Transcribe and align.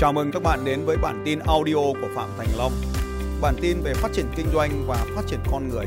Chào 0.00 0.12
mừng 0.12 0.30
các 0.32 0.42
bạn 0.42 0.58
đến 0.64 0.80
với 0.86 0.96
bản 1.02 1.22
tin 1.24 1.38
audio 1.38 1.74
của 1.74 2.08
Phạm 2.14 2.28
Thành 2.36 2.48
Long. 2.58 2.72
Bản 3.42 3.54
tin 3.62 3.76
về 3.84 3.92
phát 3.94 4.08
triển 4.12 4.26
kinh 4.36 4.46
doanh 4.52 4.70
và 4.86 5.06
phát 5.16 5.22
triển 5.26 5.40
con 5.52 5.68
người. 5.68 5.86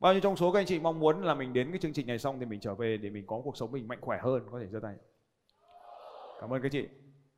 Bao 0.00 0.12
nhiêu 0.12 0.20
trong 0.20 0.36
số 0.36 0.52
các 0.52 0.60
anh 0.60 0.66
chị 0.66 0.78
mong 0.78 1.00
muốn 1.00 1.22
là 1.22 1.34
mình 1.34 1.52
đến 1.52 1.70
cái 1.70 1.78
chương 1.80 1.92
trình 1.92 2.06
này 2.06 2.18
xong 2.18 2.38
thì 2.40 2.46
mình 2.46 2.60
trở 2.60 2.74
về 2.74 2.96
để 2.96 3.10
mình 3.10 3.26
có 3.26 3.40
cuộc 3.44 3.56
sống 3.56 3.72
mình 3.72 3.88
mạnh 3.88 3.98
khỏe 4.00 4.18
hơn, 4.22 4.42
có 4.52 4.58
thể 4.60 4.66
giơ 4.72 4.80
tay. 4.82 4.94
Cảm 6.40 6.52
ơn 6.52 6.62
các 6.62 6.72
chị. 6.72 6.88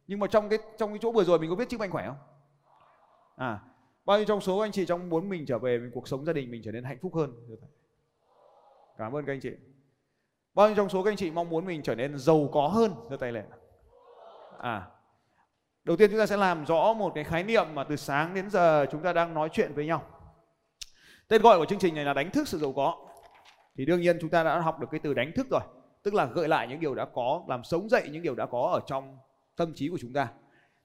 Nhưng 0.07 0.19
mà 0.19 0.27
trong 0.27 0.49
cái 0.49 0.59
trong 0.79 0.91
cái 0.91 0.99
chỗ 1.03 1.13
vừa 1.13 1.25
rồi 1.25 1.39
mình 1.39 1.51
có 1.51 1.57
biết 1.57 1.69
chữ 1.69 1.79
mạnh 1.79 1.91
khỏe 1.91 2.07
không? 2.07 2.19
À, 3.37 3.61
bao 4.05 4.19
nhiêu 4.19 4.27
trong 4.27 4.41
số 4.41 4.59
anh 4.59 4.73
chị 4.73 4.87
trong 4.87 5.09
muốn 5.09 5.29
mình 5.29 5.47
trở 5.47 5.59
về 5.59 5.79
mình 5.79 5.91
cuộc 5.95 6.09
sống 6.09 6.25
gia 6.25 6.33
đình 6.33 6.51
mình 6.51 6.63
trở 6.65 6.73
nên 6.73 6.85
hạnh 6.85 6.99
phúc 7.03 7.15
hơn? 7.15 7.33
Cảm 8.99 9.17
ơn 9.17 9.27
các 9.27 9.33
anh 9.33 9.41
chị. 9.41 9.51
Bao 10.57 10.69
nhiêu 10.69 10.77
trong 10.77 10.89
số 10.89 11.03
các 11.03 11.11
anh 11.11 11.17
chị 11.17 11.31
mong 11.31 11.51
muốn 11.51 11.67
mình 11.67 11.83
trở 11.83 11.95
nên 11.95 12.19
giàu 12.19 12.49
có 12.53 12.69
hơn? 12.69 12.95
giơ 13.11 13.17
tay 13.17 13.33
lên. 13.33 13.45
À, 14.59 14.87
đầu 15.85 15.97
tiên 15.97 16.11
chúng 16.11 16.19
ta 16.19 16.27
sẽ 16.27 16.37
làm 16.37 16.65
rõ 16.65 16.93
một 16.93 17.13
cái 17.15 17.25
khái 17.25 17.45
niệm 17.45 17.67
mà 17.75 17.85
từ 17.85 17.97
sáng 17.97 18.35
đến 18.35 18.51
giờ 18.51 18.87
chúng 18.91 19.03
ta 19.03 19.13
đang 19.13 19.35
nói 19.35 19.49
chuyện 19.53 19.75
với 19.75 19.87
nhau. 19.87 20.03
Tên 21.29 21.43
gọi 21.43 21.59
của 21.59 21.65
chương 21.65 21.79
trình 21.79 21.95
này 21.95 22.05
là 22.05 22.15
đánh 22.15 22.31
thức 22.31 22.49
sự 22.49 22.59
giàu 22.59 22.73
có. 22.73 23.09
Thì 23.77 23.85
đương 23.85 24.01
nhiên 24.01 24.19
chúng 24.21 24.31
ta 24.31 24.43
đã 24.43 24.61
học 24.61 24.81
được 24.81 24.87
cái 24.91 25.01
từ 25.03 25.15
đánh 25.15 25.33
thức 25.37 25.47
rồi, 25.51 25.61
tức 26.03 26.15
là 26.15 26.25
gợi 26.25 26.49
lại 26.49 26.69
những 26.69 26.81
điều 26.81 26.95
đã 26.95 27.05
có, 27.15 27.45
làm 27.49 27.65
sống 27.65 27.89
dậy 27.89 28.09
những 28.13 28.23
điều 28.23 28.35
đã 28.35 28.47
có 28.47 28.71
ở 28.73 28.81
trong 28.87 29.19
tâm 29.57 29.73
trí 29.75 29.89
của 29.89 29.99
chúng 30.01 30.13
ta. 30.13 30.29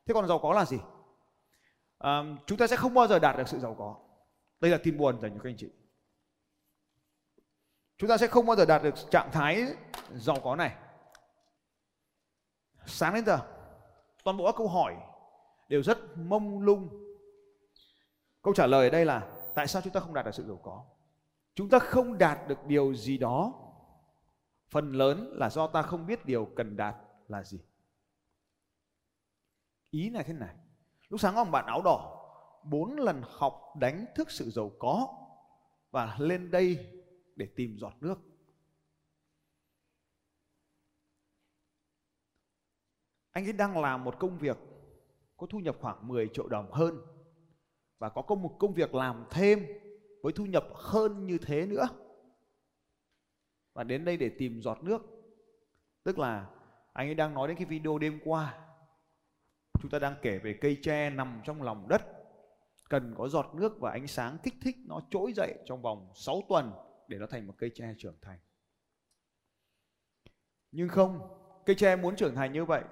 Thế 0.05 0.13
còn 0.13 0.27
giàu 0.27 0.39
có 0.39 0.53
là 0.53 0.66
gì? 0.66 0.77
À, 1.97 2.23
chúng 2.45 2.58
ta 2.58 2.67
sẽ 2.67 2.75
không 2.75 2.94
bao 2.94 3.08
giờ 3.08 3.19
đạt 3.19 3.38
được 3.38 3.47
sự 3.47 3.59
giàu 3.59 3.75
có. 3.80 3.95
Đây 4.59 4.72
là 4.72 4.77
tin 4.83 4.97
buồn 4.97 5.22
dành 5.22 5.31
cho 5.31 5.39
các 5.44 5.49
anh 5.49 5.58
chị. 5.58 5.67
Chúng 8.01 8.09
ta 8.09 8.17
sẽ 8.17 8.27
không 8.27 8.45
bao 8.45 8.55
giờ 8.55 8.65
đạt 8.65 8.83
được 8.83 8.95
trạng 9.11 9.31
thái 9.31 9.65
giàu 10.13 10.38
có 10.44 10.55
này. 10.55 10.75
Sáng 12.85 13.13
đến 13.13 13.25
giờ, 13.25 13.39
toàn 14.23 14.38
bộ 14.38 14.45
các 14.45 14.55
câu 14.58 14.67
hỏi 14.67 14.95
đều 15.69 15.83
rất 15.83 16.17
mông 16.17 16.61
lung. 16.61 16.89
Câu 18.41 18.53
trả 18.53 18.67
lời 18.67 18.88
ở 18.88 18.89
đây 18.89 19.05
là 19.05 19.27
tại 19.55 19.67
sao 19.67 19.81
chúng 19.81 19.93
ta 19.93 19.99
không 19.99 20.13
đạt 20.13 20.25
được 20.25 20.31
sự 20.33 20.47
giàu 20.47 20.59
có? 20.63 20.85
Chúng 21.55 21.69
ta 21.69 21.80
không 21.80 22.17
đạt 22.17 22.47
được 22.47 22.66
điều 22.66 22.93
gì 22.93 23.17
đó 23.17 23.53
phần 24.69 24.91
lớn 24.91 25.33
là 25.33 25.49
do 25.49 25.67
ta 25.67 25.81
không 25.81 26.05
biết 26.05 26.25
điều 26.25 26.45
cần 26.55 26.77
đạt 26.77 26.95
là 27.27 27.43
gì. 27.43 27.59
Ý 29.89 30.09
là 30.09 30.23
thế 30.23 30.33
này. 30.33 30.55
Lúc 31.09 31.19
sáng 31.19 31.36
ông 31.36 31.52
bạn 31.52 31.65
áo 31.65 31.81
đỏ 31.81 32.17
bốn 32.63 32.95
lần 32.95 33.21
học 33.25 33.73
đánh 33.80 34.05
thức 34.15 34.31
sự 34.31 34.49
giàu 34.49 34.71
có 34.80 35.08
và 35.91 36.15
lên 36.19 36.52
đây 36.52 37.00
để 37.35 37.47
tìm 37.55 37.77
giọt 37.77 37.93
nước. 38.01 38.19
Anh 43.31 43.45
ấy 43.45 43.53
đang 43.53 43.77
làm 43.77 44.03
một 44.03 44.19
công 44.19 44.37
việc 44.37 44.57
có 45.37 45.47
thu 45.47 45.59
nhập 45.59 45.77
khoảng 45.81 46.07
10 46.07 46.29
triệu 46.33 46.47
đồng 46.47 46.71
hơn 46.71 47.02
và 47.99 48.09
có 48.09 48.21
công 48.21 48.41
một 48.41 48.55
công 48.59 48.73
việc 48.73 48.95
làm 48.95 49.25
thêm 49.31 49.65
với 50.21 50.33
thu 50.33 50.45
nhập 50.45 50.67
hơn 50.73 51.27
như 51.27 51.37
thế 51.37 51.65
nữa. 51.65 51.87
Và 53.73 53.83
đến 53.83 54.05
đây 54.05 54.17
để 54.17 54.31
tìm 54.37 54.61
giọt 54.61 54.83
nước. 54.83 55.02
Tức 56.03 56.19
là 56.19 56.49
anh 56.93 57.07
ấy 57.07 57.15
đang 57.15 57.33
nói 57.33 57.47
đến 57.47 57.57
cái 57.57 57.65
video 57.65 57.97
đêm 57.97 58.19
qua. 58.25 58.67
Chúng 59.81 59.91
ta 59.91 59.99
đang 59.99 60.15
kể 60.21 60.37
về 60.37 60.57
cây 60.61 60.77
tre 60.81 61.09
nằm 61.09 61.41
trong 61.45 61.61
lòng 61.61 61.87
đất, 61.89 62.02
cần 62.89 63.13
có 63.17 63.27
giọt 63.27 63.52
nước 63.55 63.79
và 63.79 63.91
ánh 63.91 64.07
sáng 64.07 64.37
kích 64.43 64.55
thích 64.61 64.75
nó 64.85 65.02
trỗi 65.09 65.33
dậy 65.33 65.57
trong 65.65 65.81
vòng 65.81 66.11
6 66.15 66.43
tuần 66.49 66.71
để 67.12 67.17
nó 67.17 67.28
thành 67.28 67.48
một 67.48 67.54
cây 67.58 67.72
tre 67.76 67.94
trưởng 67.98 68.17
thành. 68.22 68.40
Nhưng 70.72 70.90
không, 70.90 71.20
cây 71.66 71.76
tre 71.76 71.95
muốn 71.95 72.16
trưởng 72.16 72.36
thành 72.36 72.54
như 72.54 72.66
vậy 72.66 72.84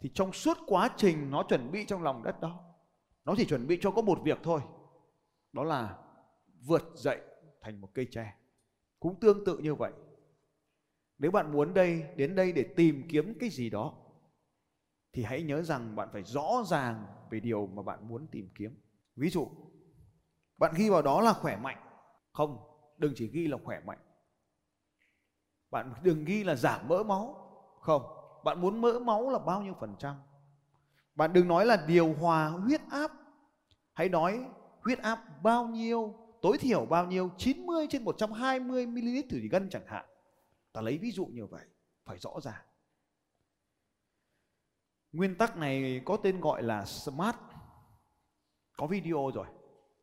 thì 0.00 0.10
trong 0.14 0.32
suốt 0.32 0.58
quá 0.66 0.90
trình 0.96 1.30
nó 1.30 1.42
chuẩn 1.48 1.70
bị 1.70 1.84
trong 1.86 2.02
lòng 2.02 2.22
đất 2.22 2.40
đó, 2.40 2.74
nó 3.24 3.34
chỉ 3.36 3.46
chuẩn 3.46 3.66
bị 3.66 3.78
cho 3.80 3.90
có 3.90 4.02
một 4.02 4.18
việc 4.24 4.38
thôi. 4.42 4.60
Đó 5.52 5.64
là 5.64 5.98
vượt 6.66 6.82
dậy 6.94 7.20
thành 7.60 7.80
một 7.80 7.90
cây 7.94 8.06
tre. 8.10 8.36
Cũng 9.00 9.20
tương 9.20 9.44
tự 9.44 9.58
như 9.58 9.74
vậy. 9.74 9.92
Nếu 11.18 11.30
bạn 11.30 11.52
muốn 11.52 11.74
đây 11.74 12.02
đến 12.16 12.34
đây 12.34 12.52
để 12.52 12.64
tìm 12.76 13.06
kiếm 13.08 13.36
cái 13.40 13.50
gì 13.50 13.70
đó 13.70 13.94
thì 15.12 15.22
hãy 15.22 15.42
nhớ 15.42 15.62
rằng 15.62 15.96
bạn 15.96 16.08
phải 16.12 16.22
rõ 16.22 16.62
ràng 16.66 17.06
về 17.30 17.40
điều 17.40 17.66
mà 17.66 17.82
bạn 17.82 18.08
muốn 18.08 18.26
tìm 18.26 18.48
kiếm. 18.54 18.80
Ví 19.16 19.30
dụ, 19.30 19.48
bạn 20.56 20.74
ghi 20.76 20.90
vào 20.90 21.02
đó 21.02 21.20
là 21.20 21.32
khỏe 21.32 21.56
mạnh. 21.56 21.78
Không, 22.32 22.73
đừng 22.96 23.12
chỉ 23.16 23.28
ghi 23.28 23.46
là 23.46 23.58
khỏe 23.64 23.80
mạnh. 23.80 23.98
Bạn 25.70 25.94
đừng 26.02 26.24
ghi 26.24 26.44
là 26.44 26.54
giảm 26.54 26.88
mỡ 26.88 27.02
máu. 27.02 27.40
Không, 27.80 28.02
bạn 28.44 28.60
muốn 28.60 28.80
mỡ 28.80 28.98
máu 28.98 29.30
là 29.30 29.38
bao 29.38 29.62
nhiêu 29.62 29.74
phần 29.80 29.94
trăm? 29.98 30.16
Bạn 31.14 31.32
đừng 31.32 31.48
nói 31.48 31.66
là 31.66 31.84
điều 31.86 32.14
hòa 32.14 32.48
huyết 32.48 32.80
áp. 32.90 33.12
Hãy 33.92 34.08
nói 34.08 34.46
huyết 34.80 34.98
áp 34.98 35.42
bao 35.42 35.66
nhiêu, 35.66 36.14
tối 36.42 36.58
thiểu 36.58 36.86
bao 36.86 37.06
nhiêu 37.06 37.30
90 37.38 37.86
trên 37.90 38.04
120 38.04 38.86
ml 38.86 39.18
thủy 39.30 39.48
ngân 39.52 39.70
chẳng 39.70 39.86
hạn. 39.86 40.06
Ta 40.72 40.80
lấy 40.80 40.98
ví 40.98 41.10
dụ 41.10 41.26
như 41.26 41.46
vậy, 41.46 41.64
phải 42.04 42.18
rõ 42.18 42.30
ràng. 42.42 42.62
Nguyên 45.12 45.38
tắc 45.38 45.56
này 45.56 46.02
có 46.04 46.16
tên 46.16 46.40
gọi 46.40 46.62
là 46.62 46.84
smart. 46.84 47.36
Có 48.76 48.86
video 48.86 49.30
rồi, 49.34 49.46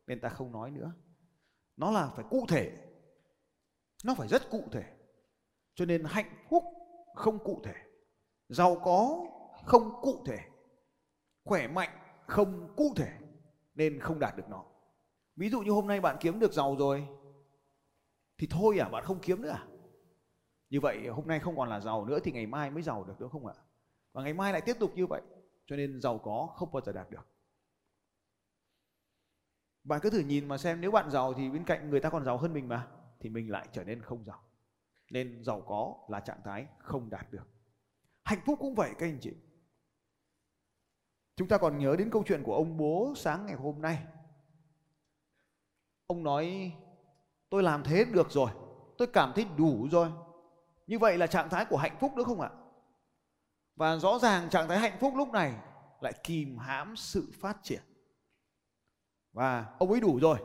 nên 0.06 0.20
ta 0.20 0.28
không 0.28 0.52
nói 0.52 0.70
nữa 0.70 0.92
nó 1.76 1.90
là 1.90 2.10
phải 2.16 2.24
cụ 2.30 2.46
thể. 2.48 2.72
Nó 4.04 4.14
phải 4.14 4.28
rất 4.28 4.50
cụ 4.50 4.64
thể. 4.72 4.84
Cho 5.74 5.84
nên 5.84 6.04
hạnh 6.04 6.44
phúc 6.48 6.64
không 7.14 7.44
cụ 7.44 7.60
thể. 7.64 7.74
Giàu 8.48 8.76
có 8.84 9.24
không 9.64 10.00
cụ 10.02 10.24
thể. 10.26 10.38
Khỏe 11.44 11.68
mạnh 11.68 11.98
không 12.26 12.74
cụ 12.76 12.92
thể. 12.96 13.12
Nên 13.74 14.00
không 14.00 14.18
đạt 14.18 14.36
được 14.36 14.48
nó. 14.48 14.64
Ví 15.36 15.48
dụ 15.48 15.60
như 15.60 15.70
hôm 15.70 15.86
nay 15.86 16.00
bạn 16.00 16.16
kiếm 16.20 16.40
được 16.40 16.52
giàu 16.52 16.76
rồi, 16.78 17.08
thì 18.38 18.46
thôi 18.50 18.78
à 18.78 18.88
bạn 18.88 19.04
không 19.04 19.18
kiếm 19.22 19.42
nữa 19.42 19.48
à? 19.48 19.66
Như 20.70 20.80
vậy 20.80 21.06
hôm 21.06 21.26
nay 21.26 21.40
không 21.40 21.56
còn 21.56 21.68
là 21.68 21.80
giàu 21.80 22.04
nữa 22.04 22.18
thì 22.24 22.32
ngày 22.32 22.46
mai 22.46 22.70
mới 22.70 22.82
giàu 22.82 23.04
được, 23.04 23.14
đúng 23.18 23.30
không 23.30 23.46
ạ? 23.46 23.54
Và 24.12 24.22
ngày 24.22 24.32
mai 24.32 24.52
lại 24.52 24.60
tiếp 24.60 24.76
tục 24.80 24.90
như 24.94 25.06
vậy. 25.06 25.22
Cho 25.66 25.76
nên 25.76 26.00
giàu 26.00 26.18
có 26.18 26.48
không 26.56 26.72
bao 26.72 26.80
giờ 26.80 26.92
đạt 26.92 27.10
được 27.10 27.26
bạn 29.84 30.00
cứ 30.02 30.10
thử 30.10 30.18
nhìn 30.18 30.48
mà 30.48 30.58
xem 30.58 30.80
nếu 30.80 30.90
bạn 30.90 31.10
giàu 31.10 31.34
thì 31.34 31.50
bên 31.50 31.64
cạnh 31.64 31.90
người 31.90 32.00
ta 32.00 32.10
còn 32.10 32.24
giàu 32.24 32.38
hơn 32.38 32.52
mình 32.52 32.68
mà 32.68 32.88
thì 33.20 33.30
mình 33.30 33.50
lại 33.50 33.68
trở 33.72 33.84
nên 33.84 34.02
không 34.02 34.24
giàu. 34.24 34.40
Nên 35.10 35.44
giàu 35.44 35.60
có 35.60 35.94
là 36.08 36.20
trạng 36.20 36.40
thái 36.44 36.66
không 36.78 37.10
đạt 37.10 37.32
được. 37.32 37.48
Hạnh 38.24 38.40
phúc 38.46 38.58
cũng 38.60 38.74
vậy 38.74 38.90
các 38.98 39.06
anh 39.06 39.18
chị. 39.20 39.32
Chúng 41.36 41.48
ta 41.48 41.58
còn 41.58 41.78
nhớ 41.78 41.96
đến 41.98 42.10
câu 42.10 42.22
chuyện 42.26 42.42
của 42.42 42.54
ông 42.54 42.76
bố 42.76 43.12
sáng 43.16 43.46
ngày 43.46 43.56
hôm 43.56 43.82
nay. 43.82 44.04
Ông 46.06 46.22
nói 46.22 46.72
tôi 47.50 47.62
làm 47.62 47.82
thế 47.82 48.04
được 48.04 48.30
rồi, 48.30 48.50
tôi 48.98 49.08
cảm 49.08 49.32
thấy 49.34 49.46
đủ 49.56 49.88
rồi. 49.90 50.12
Như 50.86 50.98
vậy 50.98 51.18
là 51.18 51.26
trạng 51.26 51.48
thái 51.48 51.64
của 51.64 51.76
hạnh 51.76 51.96
phúc 52.00 52.12
đúng 52.16 52.26
không 52.26 52.40
ạ? 52.40 52.50
Và 53.76 53.96
rõ 53.96 54.18
ràng 54.18 54.50
trạng 54.50 54.68
thái 54.68 54.78
hạnh 54.78 54.98
phúc 55.00 55.12
lúc 55.16 55.28
này 55.28 55.54
lại 56.00 56.12
kìm 56.24 56.58
hãm 56.58 56.96
sự 56.96 57.32
phát 57.40 57.56
triển 57.62 57.82
và 59.32 59.74
ông 59.78 59.90
ấy 59.90 60.00
đủ 60.00 60.18
rồi, 60.20 60.38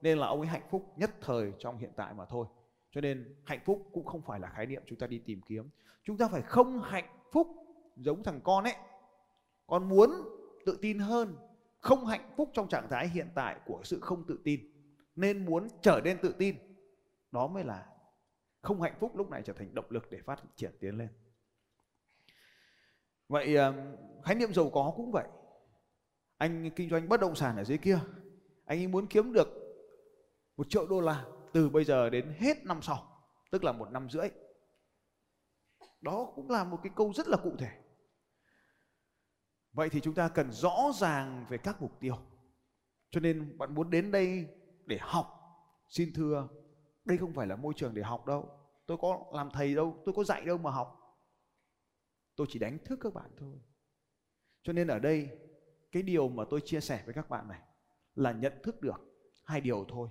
nên 0.00 0.18
là 0.18 0.26
ông 0.26 0.40
ấy 0.40 0.48
hạnh 0.48 0.66
phúc 0.70 0.92
nhất 0.96 1.10
thời 1.20 1.52
trong 1.58 1.78
hiện 1.78 1.92
tại 1.96 2.14
mà 2.14 2.24
thôi. 2.24 2.46
Cho 2.90 3.00
nên 3.00 3.36
hạnh 3.44 3.60
phúc 3.64 3.88
cũng 3.92 4.06
không 4.06 4.22
phải 4.22 4.40
là 4.40 4.48
khái 4.48 4.66
niệm 4.66 4.82
chúng 4.86 4.98
ta 4.98 5.06
đi 5.06 5.18
tìm 5.18 5.40
kiếm. 5.42 5.68
Chúng 6.04 6.16
ta 6.16 6.28
phải 6.28 6.42
không 6.42 6.82
hạnh 6.82 7.08
phúc 7.32 7.48
giống 7.96 8.22
thằng 8.22 8.40
con 8.44 8.64
ấy. 8.64 8.74
Con 9.66 9.88
muốn 9.88 10.10
tự 10.66 10.78
tin 10.82 10.98
hơn, 10.98 11.36
không 11.80 12.06
hạnh 12.06 12.32
phúc 12.36 12.50
trong 12.52 12.68
trạng 12.68 12.88
thái 12.90 13.08
hiện 13.08 13.28
tại 13.34 13.56
của 13.66 13.80
sự 13.84 14.00
không 14.00 14.24
tự 14.26 14.40
tin, 14.44 14.60
nên 15.16 15.44
muốn 15.44 15.68
trở 15.82 16.00
nên 16.04 16.18
tự 16.18 16.34
tin. 16.38 16.56
Đó 17.32 17.46
mới 17.46 17.64
là 17.64 17.86
không 18.62 18.82
hạnh 18.82 18.96
phúc 19.00 19.16
lúc 19.16 19.30
này 19.30 19.42
trở 19.42 19.52
thành 19.52 19.74
động 19.74 19.86
lực 19.88 20.10
để 20.10 20.20
phát 20.26 20.42
triển 20.56 20.72
tiến 20.80 20.98
lên. 20.98 21.08
Vậy 23.28 23.56
ờ, 23.56 23.74
khái 24.24 24.34
niệm 24.34 24.54
giàu 24.54 24.70
có 24.70 24.92
cũng 24.96 25.10
vậy. 25.12 25.26
Anh 26.36 26.70
kinh 26.76 26.90
doanh 26.90 27.08
bất 27.08 27.20
động 27.20 27.34
sản 27.34 27.56
ở 27.56 27.64
dưới 27.64 27.78
kia 27.78 27.98
anh 28.64 28.78
ấy 28.78 28.86
muốn 28.86 29.06
kiếm 29.06 29.32
được 29.32 29.48
một 30.56 30.70
triệu 30.70 30.86
đô 30.86 31.00
la 31.00 31.24
từ 31.52 31.68
bây 31.68 31.84
giờ 31.84 32.10
đến 32.10 32.34
hết 32.38 32.64
năm 32.64 32.82
sau, 32.82 33.26
tức 33.50 33.64
là 33.64 33.72
một 33.72 33.90
năm 33.90 34.10
rưỡi. 34.10 34.28
Đó 36.00 36.32
cũng 36.34 36.50
là 36.50 36.64
một 36.64 36.80
cái 36.82 36.92
câu 36.96 37.12
rất 37.12 37.28
là 37.28 37.36
cụ 37.42 37.52
thể. 37.58 37.70
Vậy 39.72 39.88
thì 39.90 40.00
chúng 40.00 40.14
ta 40.14 40.28
cần 40.28 40.52
rõ 40.52 40.90
ràng 40.94 41.46
về 41.48 41.58
các 41.58 41.82
mục 41.82 42.00
tiêu. 42.00 42.16
Cho 43.10 43.20
nên 43.20 43.58
bạn 43.58 43.74
muốn 43.74 43.90
đến 43.90 44.10
đây 44.10 44.46
để 44.84 44.98
học, 45.00 45.40
xin 45.88 46.12
thưa, 46.14 46.48
đây 47.04 47.18
không 47.18 47.32
phải 47.32 47.46
là 47.46 47.56
môi 47.56 47.74
trường 47.76 47.94
để 47.94 48.02
học 48.02 48.26
đâu. 48.26 48.60
Tôi 48.86 48.98
có 49.00 49.24
làm 49.32 49.50
thầy 49.50 49.74
đâu, 49.74 50.02
tôi 50.04 50.14
có 50.16 50.24
dạy 50.24 50.44
đâu 50.44 50.58
mà 50.58 50.70
học. 50.70 51.00
Tôi 52.36 52.46
chỉ 52.50 52.58
đánh 52.58 52.78
thức 52.84 52.98
các 53.02 53.14
bạn 53.14 53.30
thôi. 53.36 53.60
Cho 54.62 54.72
nên 54.72 54.88
ở 54.88 54.98
đây, 54.98 55.38
cái 55.92 56.02
điều 56.02 56.28
mà 56.28 56.44
tôi 56.50 56.60
chia 56.64 56.80
sẻ 56.80 57.02
với 57.04 57.14
các 57.14 57.28
bạn 57.28 57.48
này 57.48 57.60
là 58.14 58.32
nhận 58.32 58.52
thức 58.62 58.80
được 58.80 59.00
hai 59.44 59.60
điều 59.60 59.84
thôi 59.88 60.08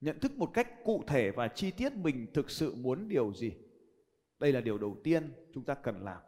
nhận 0.00 0.20
thức 0.20 0.32
một 0.32 0.50
cách 0.54 0.84
cụ 0.84 1.04
thể 1.06 1.30
và 1.30 1.48
chi 1.48 1.70
tiết 1.70 1.92
mình 1.92 2.26
thực 2.34 2.50
sự 2.50 2.74
muốn 2.74 3.08
điều 3.08 3.34
gì 3.34 3.52
Đây 4.38 4.52
là 4.52 4.60
điều 4.60 4.78
đầu 4.78 4.96
tiên 5.04 5.32
chúng 5.54 5.64
ta 5.64 5.74
cần 5.74 6.04
làm. 6.04 6.22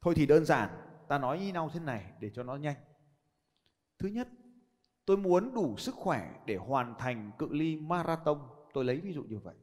Thôi 0.00 0.14
thì 0.16 0.26
đơn 0.26 0.44
giản, 0.44 0.70
ta 1.08 1.18
nói 1.18 1.40
như 1.40 1.52
nhau 1.52 1.70
thế 1.74 1.80
này 1.80 2.12
để 2.20 2.30
cho 2.34 2.42
nó 2.42 2.56
nhanh. 2.56 2.76
Thứ 3.98 4.08
nhất, 4.08 4.28
tôi 5.04 5.16
muốn 5.16 5.54
đủ 5.54 5.76
sức 5.76 5.94
khỏe 5.94 6.42
để 6.46 6.56
hoàn 6.56 6.94
thành 6.98 7.30
cự 7.38 7.48
ly 7.50 7.76
marathon. 7.76 8.48
Tôi 8.72 8.84
lấy 8.84 9.00
ví 9.00 9.12
dụ 9.12 9.22
như 9.22 9.38
vậy. 9.38 9.54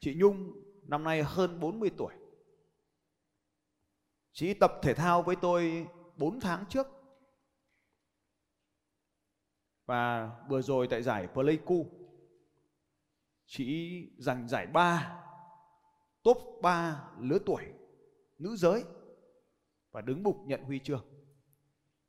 Chị 0.00 0.14
Nhung 0.14 0.52
năm 0.82 1.04
nay 1.04 1.22
hơn 1.22 1.60
40 1.60 1.90
tuổi. 1.96 2.14
Chị 4.32 4.54
tập 4.54 4.72
thể 4.82 4.94
thao 4.94 5.22
với 5.22 5.36
tôi 5.36 5.86
4 6.16 6.40
tháng 6.40 6.64
trước. 6.68 6.86
Và 9.88 10.30
vừa 10.48 10.62
rồi 10.62 10.86
tại 10.90 11.02
giải 11.02 11.26
Pleiku, 11.34 11.86
chị 13.46 14.02
giành 14.18 14.48
giải 14.48 14.66
3, 14.66 15.22
top 16.22 16.38
3 16.62 17.04
lứa 17.20 17.38
tuổi 17.46 17.62
nữ 18.38 18.56
giới 18.56 18.84
và 19.92 20.00
đứng 20.00 20.22
bục 20.22 20.36
nhận 20.46 20.64
huy 20.64 20.78
chương. 20.78 21.04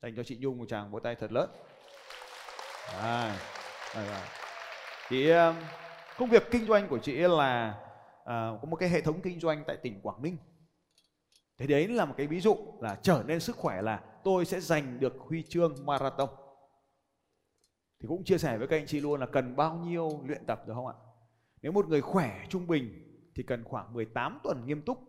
Dành 0.01 0.15
cho 0.15 0.23
chị 0.23 0.37
Nhung 0.41 0.57
một 0.57 0.65
tràng 0.69 0.91
vỗ 0.91 0.99
tay 0.99 1.15
thật 1.15 1.31
lớn. 1.31 1.49
À, 2.87 3.39
à, 3.93 4.03
à. 4.03 4.27
Chị 5.09 5.29
công 6.17 6.29
việc 6.29 6.43
kinh 6.51 6.65
doanh 6.65 6.87
của 6.87 6.99
chị 6.99 7.15
là 7.15 7.79
à, 8.25 8.51
có 8.61 8.67
một 8.67 8.75
cái 8.75 8.89
hệ 8.89 9.01
thống 9.01 9.21
kinh 9.21 9.39
doanh 9.39 9.63
tại 9.67 9.77
tỉnh 9.77 10.01
Quảng 10.01 10.21
Ninh. 10.21 10.37
Thế 11.57 11.67
đấy 11.67 11.87
là 11.87 12.05
một 12.05 12.13
cái 12.17 12.27
ví 12.27 12.39
dụ 12.39 12.57
là 12.81 12.99
trở 13.01 13.23
nên 13.27 13.39
sức 13.39 13.55
khỏe 13.55 13.81
là 13.81 14.03
tôi 14.23 14.45
sẽ 14.45 14.59
giành 14.59 14.99
được 14.99 15.13
huy 15.19 15.43
chương 15.49 15.85
marathon. 15.85 16.29
Thì 17.99 18.07
cũng 18.07 18.23
chia 18.23 18.37
sẻ 18.37 18.57
với 18.57 18.67
các 18.67 18.77
anh 18.77 18.87
chị 18.87 18.99
luôn 18.99 19.19
là 19.19 19.25
cần 19.25 19.55
bao 19.55 19.75
nhiêu 19.75 20.21
luyện 20.25 20.45
tập 20.45 20.67
được 20.67 20.73
không 20.73 20.87
ạ? 20.87 20.93
Nếu 21.61 21.71
một 21.71 21.87
người 21.87 22.01
khỏe, 22.01 22.45
trung 22.49 22.67
bình 22.67 23.05
thì 23.35 23.43
cần 23.43 23.63
khoảng 23.63 23.93
18 23.93 24.39
tuần 24.43 24.65
nghiêm 24.65 24.81
túc 24.81 24.99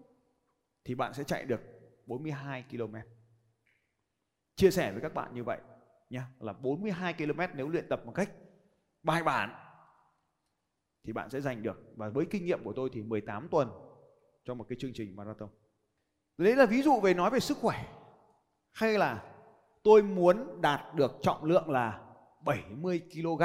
thì 0.84 0.94
bạn 0.94 1.14
sẽ 1.14 1.24
chạy 1.24 1.44
được 1.44 1.60
42 2.06 2.64
km. 2.70 2.94
Chia 4.56 4.70
sẻ 4.70 4.92
với 4.92 5.00
các 5.00 5.14
bạn 5.14 5.34
như 5.34 5.44
vậy 5.44 5.58
nhé 6.10 6.22
là 6.40 6.52
42 6.52 7.14
km 7.14 7.40
nếu 7.54 7.68
luyện 7.68 7.88
tập 7.88 8.02
một 8.04 8.12
cách 8.14 8.30
bài 9.02 9.22
bản 9.22 9.54
thì 11.04 11.12
bạn 11.12 11.30
sẽ 11.30 11.40
giành 11.40 11.62
được 11.62 11.92
và 11.96 12.08
với 12.08 12.26
kinh 12.30 12.44
nghiệm 12.44 12.64
của 12.64 12.72
tôi 12.72 12.90
thì 12.92 13.02
18 13.02 13.48
tuần 13.50 13.70
cho 14.44 14.54
một 14.54 14.66
cái 14.68 14.76
chương 14.80 14.92
trình 14.94 15.16
marathon. 15.16 15.48
Đấy 16.38 16.56
là 16.56 16.66
ví 16.66 16.82
dụ 16.82 17.00
về 17.00 17.14
nói 17.14 17.30
về 17.30 17.40
sức 17.40 17.58
khỏe. 17.58 17.84
Hay 18.72 18.98
là 18.98 19.34
tôi 19.82 20.02
muốn 20.02 20.60
đạt 20.60 20.94
được 20.94 21.12
trọng 21.22 21.44
lượng 21.44 21.70
là 21.70 22.09
70 22.44 23.00
kg. 23.12 23.42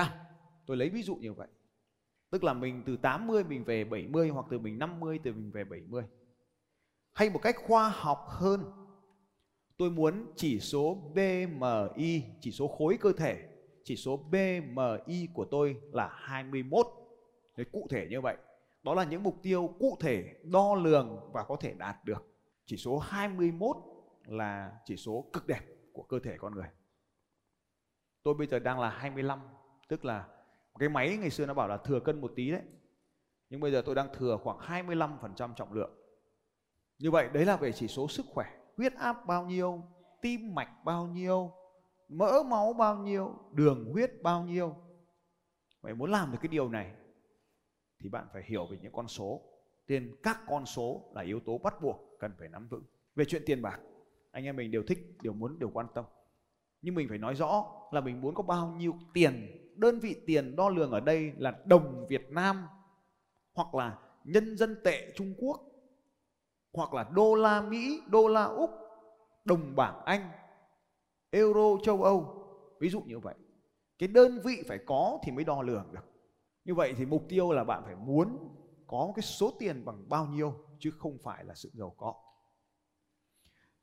Tôi 0.65 0.77
lấy 0.77 0.89
ví 0.89 1.03
dụ 1.03 1.15
như 1.15 1.33
vậy. 1.33 1.47
Tức 2.30 2.44
là 2.44 2.53
mình 2.53 2.83
từ 2.86 2.97
80 2.97 3.44
mình 3.44 3.63
về 3.63 3.83
70 3.83 4.30
hoặc 4.30 4.45
từ 4.50 4.59
mình 4.59 4.80
50 4.80 5.19
từ 5.24 5.33
mình 5.33 5.51
về 5.51 5.63
70. 5.63 6.03
Hay 7.13 7.30
một 7.30 7.39
cách 7.42 7.56
khoa 7.68 7.89
học 7.89 8.25
hơn, 8.27 8.63
tôi 9.77 9.89
muốn 9.89 10.33
chỉ 10.36 10.59
số 10.59 11.12
BMI, 11.13 12.24
chỉ 12.42 12.51
số 12.51 12.68
khối 12.68 12.97
cơ 12.97 13.12
thể, 13.12 13.50
chỉ 13.83 13.95
số 13.95 14.18
BMI 14.18 15.27
của 15.33 15.45
tôi 15.45 15.81
là 15.92 16.09
21. 16.13 16.88
Đấy, 17.57 17.65
cụ 17.71 17.88
thể 17.89 18.07
như 18.09 18.21
vậy. 18.21 18.38
Đó 18.83 18.94
là 18.94 19.03
những 19.03 19.24
mục 19.24 19.36
tiêu 19.42 19.75
cụ 19.80 19.97
thể, 20.00 20.33
đo 20.44 20.75
lường 20.75 21.19
và 21.31 21.44
có 21.44 21.57
thể 21.59 21.74
đạt 21.74 22.06
được. 22.06 22.25
Chỉ 22.65 22.77
số 22.77 22.97
21 22.97 23.75
là 24.25 24.80
chỉ 24.86 24.97
số 24.97 25.30
cực 25.33 25.47
đẹp 25.47 25.62
của 25.94 26.03
cơ 26.03 26.19
thể 26.19 26.38
con 26.38 26.56
người. 26.56 26.68
Tôi 28.25 28.33
bây 28.33 28.48
giờ 28.48 28.60
đang 28.60 28.80
là 28.80 28.89
25, 28.89 29.39
tức 29.88 30.06
là 30.06 30.27
cái 30.80 30.89
máy 30.89 31.18
ngày 31.18 31.30
xưa 31.30 31.45
nó 31.45 31.54
bảo 31.54 31.68
là 31.68 31.77
thừa 31.77 32.00
cân 32.00 32.22
một 32.22 32.31
tí 32.36 32.51
đấy. 32.51 32.62
Nhưng 33.50 33.60
bây 33.60 33.72
giờ 33.72 33.81
tôi 33.86 33.95
đang 33.95 34.07
thừa 34.13 34.38
khoảng 34.44 34.88
25% 34.88 35.54
trọng 35.54 35.74
lượng. 35.74 35.92
Như 37.00 37.12
vậy 37.12 37.30
đấy 37.33 37.45
là 37.45 37.57
về 37.57 37.72
chỉ 37.72 37.88
số 37.88 38.07
sức 38.07 38.25
khỏe. 38.30 38.45
Huyết 38.77 38.94
áp 38.94 39.25
bao 39.25 39.45
nhiêu, 39.45 39.83
tim 40.22 40.56
mạch 40.56 40.83
bao 40.86 41.07
nhiêu, 41.07 41.51
mỡ 42.10 42.44
máu 42.44 42.74
bao 42.74 42.98
nhiêu, 42.98 43.36
đường 43.51 43.92
huyết 43.92 44.12
bao 44.24 44.44
nhiêu. 44.44 44.75
Vậy 45.81 45.94
muốn 45.94 46.12
làm 46.12 46.31
được 46.31 46.38
cái 46.42 46.50
điều 46.50 46.69
này 46.69 46.95
thì 48.00 48.10
bạn 48.10 48.28
phải 48.33 48.44
hiểu 48.45 48.66
về 48.66 48.78
những 48.81 48.94
con 48.94 49.07
số. 49.07 49.42
Nên 49.88 50.16
các 50.24 50.39
con 50.48 50.66
số 50.66 51.12
là 51.16 51.21
yếu 51.21 51.39
tố 51.39 51.57
bắt 51.57 51.81
buộc 51.81 52.18
cần 52.19 52.31
phải 52.39 52.50
nắm 52.50 52.68
vững. 52.68 52.83
Về 53.16 53.25
chuyện 53.25 53.44
tiền 53.45 53.62
bạc, 53.62 53.80
anh 54.31 54.45
em 54.45 54.56
mình 54.56 54.71
đều 54.71 54.83
thích, 54.88 55.18
đều 55.21 55.33
muốn, 55.33 55.60
đều 55.60 55.69
quan 55.69 55.88
tâm. 55.94 56.06
Nhưng 56.86 56.96
mình 56.96 57.10
phải 57.10 57.18
nói 57.18 57.34
rõ 57.34 57.66
là 57.92 58.02
mình 58.02 58.22
muốn 58.22 58.36
có 58.36 58.44
bao 58.44 58.68
nhiêu 58.78 58.96
tiền. 59.14 59.48
Đơn 59.76 60.00
vị 60.00 60.16
tiền 60.26 60.56
đo 60.56 60.70
lường 60.70 60.92
ở 60.92 61.00
đây 61.00 61.34
là 61.38 61.54
đồng 61.66 62.06
Việt 62.10 62.32
Nam 62.32 62.68
hoặc 63.54 63.76
là 63.76 63.98
nhân 64.24 64.58
dân 64.58 64.76
tệ 64.84 65.14
Trung 65.16 65.34
Quốc 65.38 65.62
hoặc 66.74 66.94
là 66.94 67.06
đô 67.12 67.36
la 67.36 67.62
Mỹ, 67.62 68.02
đô 68.08 68.28
la 68.28 68.44
Úc, 68.44 68.70
đồng 69.46 69.76
bảng 69.76 70.02
Anh, 70.06 70.30
euro 71.30 71.78
châu 71.84 72.04
Âu. 72.04 72.48
Ví 72.80 72.90
dụ 72.90 73.02
như 73.02 73.20
vậy. 73.20 73.36
Cái 73.98 74.10
đơn 74.10 74.40
vị 74.44 74.64
phải 74.68 74.80
có 74.86 75.20
thì 75.24 75.31
mới 75.31 75.44
đo 75.44 75.62
lường 75.62 75.88
được. 75.92 76.06
Như 76.66 76.76
vậy 76.76 76.94
thì 76.98 77.06
mục 77.06 77.24
tiêu 77.30 77.52
là 77.52 77.64
bạn 77.64 77.81
phải 77.86 77.96
muốn 77.96 78.56
có 78.88 79.12
cái 79.16 79.24
số 79.24 79.54
tiền 79.60 79.86
bằng 79.86 80.10
bao 80.10 80.26
nhiêu 80.26 80.54
chứ 80.80 80.92
không 80.98 81.18
phải 81.24 81.44
là 81.44 81.54
sự 81.56 81.70
giàu 81.74 81.96
có. 81.98 82.14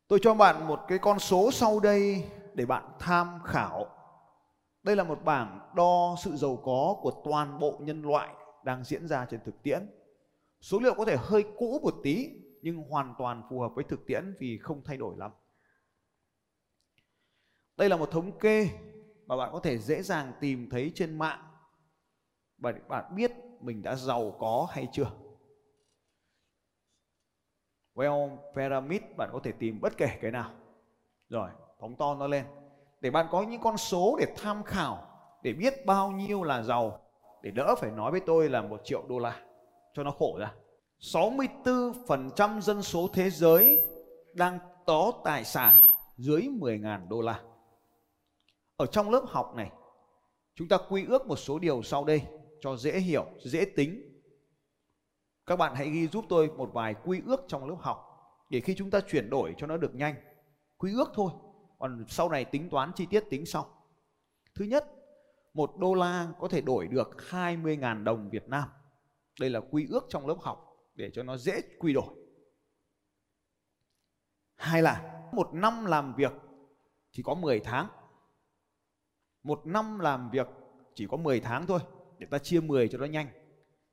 Tôi 0.08 0.18
cho 0.22 0.34
bạn 0.34 0.68
một 0.68 0.80
cái 0.88 0.98
con 0.98 1.18
số 1.18 1.50
sau 1.52 1.80
đây 1.80 2.24
để 2.54 2.66
bạn 2.66 2.92
tham 2.98 3.38
khảo. 3.44 3.86
Đây 4.82 4.96
là 4.96 5.04
một 5.04 5.24
bảng 5.24 5.72
đo 5.74 6.16
sự 6.18 6.36
giàu 6.36 6.56
có 6.56 6.96
của 7.02 7.22
toàn 7.24 7.58
bộ 7.58 7.78
nhân 7.80 8.02
loại 8.02 8.34
đang 8.64 8.84
diễn 8.84 9.06
ra 9.08 9.26
trên 9.30 9.40
thực 9.44 9.62
tiễn. 9.62 9.90
Số 10.60 10.78
liệu 10.80 10.94
có 10.94 11.04
thể 11.04 11.16
hơi 11.20 11.44
cũ 11.58 11.80
một 11.82 11.94
tí 12.02 12.30
nhưng 12.62 12.76
hoàn 12.76 13.14
toàn 13.18 13.42
phù 13.50 13.60
hợp 13.60 13.72
với 13.74 13.84
thực 13.84 14.06
tiễn 14.06 14.34
vì 14.40 14.58
không 14.58 14.82
thay 14.84 14.96
đổi 14.96 15.16
lắm. 15.16 15.30
Đây 17.76 17.88
là 17.88 17.96
một 17.96 18.10
thống 18.10 18.38
kê 18.38 18.68
mà 19.26 19.36
bạn 19.36 19.52
có 19.52 19.60
thể 19.60 19.78
dễ 19.78 20.02
dàng 20.02 20.32
tìm 20.40 20.70
thấy 20.70 20.92
trên 20.94 21.18
mạng 21.18 21.48
và 22.58 22.72
bạn 22.88 23.16
biết 23.16 23.32
mình 23.60 23.82
đã 23.82 23.96
giàu 23.96 24.36
có 24.38 24.66
hay 24.70 24.88
chưa. 24.92 25.10
Well 27.94 28.36
Pyramid 28.54 29.02
bạn 29.16 29.30
có 29.32 29.40
thể 29.44 29.52
tìm 29.52 29.80
bất 29.80 29.96
kể 29.96 30.18
cái 30.20 30.30
nào. 30.30 30.54
Rồi, 31.28 31.50
phóng 31.82 31.96
to 31.96 32.14
nó 32.14 32.26
lên. 32.26 32.44
Để 33.00 33.10
bạn 33.10 33.26
có 33.30 33.42
những 33.42 33.60
con 33.60 33.76
số 33.76 34.16
để 34.18 34.26
tham 34.36 34.62
khảo, 34.62 35.06
để 35.42 35.52
biết 35.52 35.86
bao 35.86 36.10
nhiêu 36.10 36.42
là 36.42 36.62
giàu, 36.62 37.00
để 37.42 37.50
đỡ 37.50 37.74
phải 37.78 37.90
nói 37.90 38.10
với 38.10 38.20
tôi 38.26 38.48
là 38.48 38.62
một 38.62 38.80
triệu 38.84 39.02
đô 39.08 39.18
la, 39.18 39.40
cho 39.94 40.02
nó 40.02 40.10
khổ 40.10 40.38
ra. 40.38 40.54
64% 41.00 42.60
dân 42.60 42.82
số 42.82 43.08
thế 43.12 43.30
giới 43.30 43.82
đang 44.32 44.58
có 44.86 45.12
tài 45.24 45.44
sản 45.44 45.76
dưới 46.16 46.42
10.000 46.42 47.08
đô 47.08 47.20
la. 47.20 47.40
Ở 48.76 48.86
trong 48.86 49.10
lớp 49.10 49.24
học 49.28 49.54
này, 49.56 49.70
chúng 50.54 50.68
ta 50.68 50.78
quy 50.88 51.06
ước 51.06 51.26
một 51.26 51.36
số 51.36 51.58
điều 51.58 51.82
sau 51.82 52.04
đây 52.04 52.22
cho 52.60 52.76
dễ 52.76 52.98
hiểu, 52.98 53.26
dễ 53.44 53.64
tính. 53.64 54.20
Các 55.46 55.56
bạn 55.56 55.74
hãy 55.74 55.90
ghi 55.90 56.06
giúp 56.06 56.24
tôi 56.28 56.48
một 56.56 56.70
vài 56.72 56.94
quy 57.04 57.20
ước 57.26 57.44
trong 57.48 57.68
lớp 57.68 57.76
học 57.80 58.08
để 58.50 58.60
khi 58.60 58.74
chúng 58.74 58.90
ta 58.90 59.00
chuyển 59.00 59.30
đổi 59.30 59.54
cho 59.58 59.66
nó 59.66 59.76
được 59.76 59.94
nhanh. 59.94 60.14
Quy 60.78 60.92
ước 60.94 61.10
thôi, 61.14 61.30
còn 61.82 62.04
sau 62.08 62.28
này 62.28 62.44
tính 62.44 62.68
toán 62.70 62.92
chi 62.94 63.06
tiết 63.06 63.24
tính 63.30 63.46
sau. 63.46 63.84
Thứ 64.54 64.64
nhất, 64.64 64.84
một 65.54 65.76
đô 65.78 65.94
la 65.94 66.32
có 66.38 66.48
thể 66.48 66.60
đổi 66.60 66.88
được 66.88 67.16
20.000 67.30 68.04
đồng 68.04 68.30
Việt 68.30 68.48
Nam. 68.48 68.68
Đây 69.40 69.50
là 69.50 69.60
quy 69.70 69.86
ước 69.90 70.06
trong 70.08 70.26
lớp 70.26 70.36
học 70.40 70.76
để 70.94 71.10
cho 71.14 71.22
nó 71.22 71.36
dễ 71.36 71.60
quy 71.78 71.92
đổi. 71.92 72.14
Hai 74.54 74.82
là 74.82 75.22
một 75.32 75.54
năm 75.54 75.84
làm 75.84 76.14
việc 76.14 76.32
chỉ 77.10 77.22
có 77.22 77.34
10 77.34 77.60
tháng. 77.60 77.88
Một 79.42 79.66
năm 79.66 79.98
làm 79.98 80.30
việc 80.30 80.46
chỉ 80.94 81.06
có 81.10 81.16
10 81.16 81.40
tháng 81.40 81.66
thôi 81.66 81.80
để 82.18 82.26
ta 82.30 82.38
chia 82.38 82.60
10 82.60 82.88
cho 82.88 82.98
nó 82.98 83.06
nhanh. 83.06 83.28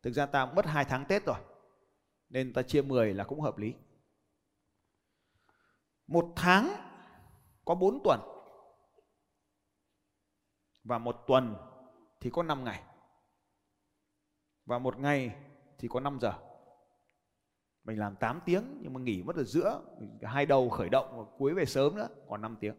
Thực 0.02 0.12
ra 0.12 0.26
ta 0.26 0.46
mất 0.46 0.66
2 0.66 0.86
tháng 0.86 1.06
Tết 1.06 1.26
rồi. 1.26 1.40
Nên 2.30 2.54
ta 2.54 2.62
chia 2.62 2.82
10 2.82 3.14
là 3.14 3.24
cũng 3.24 3.42
hợp 3.42 3.58
lý. 3.58 3.74
Một 6.08 6.34
tháng 6.36 6.89
có 7.70 7.76
4 7.76 8.00
tuần. 8.04 8.20
Và 10.84 10.98
một 10.98 11.24
tuần 11.28 11.56
thì 12.20 12.30
có 12.30 12.44
5 12.44 12.64
ngày. 12.64 12.84
Và 14.66 14.80
một 14.80 15.00
ngày 15.00 15.36
thì 15.78 15.88
có 15.88 16.00
5 16.00 16.20
giờ. 16.22 16.34
Mình 17.84 18.00
làm 18.00 18.16
8 18.16 18.42
tiếng 18.46 18.78
nhưng 18.82 18.94
mà 18.94 19.00
nghỉ 19.00 19.24
mất 19.24 19.36
ở 19.36 19.44
giữa, 19.44 19.82
hai 20.22 20.46
đầu 20.46 20.70
khởi 20.70 20.90
động 20.90 21.18
và 21.18 21.24
cuối 21.38 21.54
về 21.54 21.66
sớm 21.66 21.96
nữa, 21.96 22.08
còn 22.30 22.42
5 22.42 22.58
tiếng. 22.60 22.76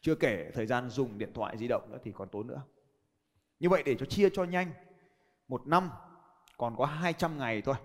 Chưa 0.00 0.14
kể 0.14 0.50
thời 0.54 0.66
gian 0.66 0.90
dùng 0.90 1.18
điện 1.18 1.32
thoại 1.34 1.58
di 1.58 1.68
động 1.68 1.92
nữa 1.92 1.98
thì 2.04 2.12
còn 2.12 2.28
tốn 2.28 2.46
nữa. 2.46 2.62
Như 3.58 3.68
vậy 3.68 3.82
để 3.82 3.96
cho 4.00 4.06
chia 4.06 4.28
cho 4.32 4.44
nhanh, 4.44 4.72
một 5.48 5.66
năm 5.66 5.90
còn 6.56 6.76
có 6.76 6.86
200 6.86 7.38
ngày 7.38 7.62
thôi. 7.62 7.76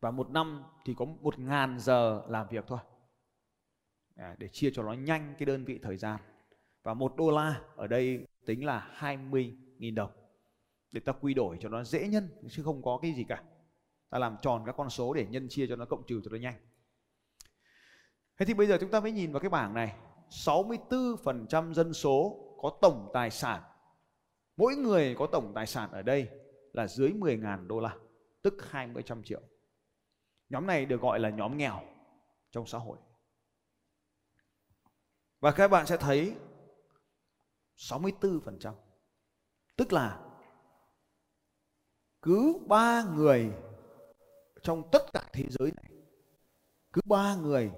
Và 0.00 0.10
một 0.10 0.30
năm 0.30 0.64
thì 0.84 0.94
có 0.98 1.04
một 1.04 1.38
ngàn 1.38 1.78
giờ 1.78 2.24
làm 2.28 2.48
việc 2.48 2.64
thôi. 2.66 2.78
À, 4.18 4.36
để 4.38 4.48
chia 4.48 4.70
cho 4.70 4.82
nó 4.82 4.92
nhanh 4.92 5.34
cái 5.38 5.46
đơn 5.46 5.64
vị 5.64 5.78
thời 5.82 5.96
gian. 5.96 6.20
Và 6.82 6.94
một 6.94 7.16
đô 7.16 7.30
la 7.30 7.60
ở 7.76 7.86
đây 7.86 8.26
tính 8.46 8.64
là 8.64 8.90
20.000 8.98 9.94
đồng. 9.94 10.10
Để 10.92 11.00
ta 11.00 11.12
quy 11.12 11.34
đổi 11.34 11.56
cho 11.60 11.68
nó 11.68 11.84
dễ 11.84 12.08
nhân 12.08 12.28
chứ 12.50 12.62
không 12.62 12.82
có 12.82 12.98
cái 13.02 13.12
gì 13.12 13.24
cả. 13.28 13.42
ta 14.10 14.18
làm 14.18 14.36
tròn 14.42 14.62
các 14.66 14.74
con 14.76 14.90
số 14.90 15.14
để 15.14 15.26
nhân 15.30 15.46
chia 15.48 15.66
cho 15.66 15.76
nó 15.76 15.84
cộng 15.84 16.06
trừ 16.06 16.20
cho 16.24 16.30
nó 16.30 16.36
nhanh 16.36 16.54
thế 18.38 18.46
thì 18.46 18.54
bây 18.54 18.66
giờ 18.66 18.78
chúng 18.80 18.90
ta 18.90 19.00
mới 19.00 19.12
nhìn 19.12 19.32
vào 19.32 19.40
cái 19.40 19.50
bảng 19.50 19.74
này 19.74 19.94
64% 20.30 21.72
dân 21.72 21.92
số 21.92 22.44
có 22.62 22.78
tổng 22.82 23.10
tài 23.14 23.30
sản 23.30 23.62
mỗi 24.56 24.76
người 24.76 25.14
có 25.18 25.26
tổng 25.32 25.52
tài 25.54 25.66
sản 25.66 25.90
ở 25.90 26.02
đây 26.02 26.28
là 26.72 26.86
dưới 26.86 27.10
10.000 27.10 27.66
đô 27.66 27.80
la 27.80 27.96
tức 28.42 28.70
20 28.70 29.02
trăm 29.02 29.22
triệu 29.22 29.40
nhóm 30.48 30.66
này 30.66 30.86
được 30.86 31.00
gọi 31.00 31.20
là 31.20 31.30
nhóm 31.30 31.56
nghèo 31.56 31.80
trong 32.50 32.66
xã 32.66 32.78
hội 32.78 32.98
và 35.40 35.52
các 35.52 35.68
bạn 35.68 35.86
sẽ 35.86 35.96
thấy 35.96 36.36
64% 37.76 38.74
tức 39.76 39.92
là 39.92 40.20
cứ 42.22 42.54
ba 42.66 43.04
người 43.14 43.52
trong 44.62 44.90
tất 44.92 45.12
cả 45.12 45.28
thế 45.32 45.44
giới 45.48 45.72
này 45.76 45.92
cứ 46.92 47.00
ba 47.04 47.36
người 47.36 47.70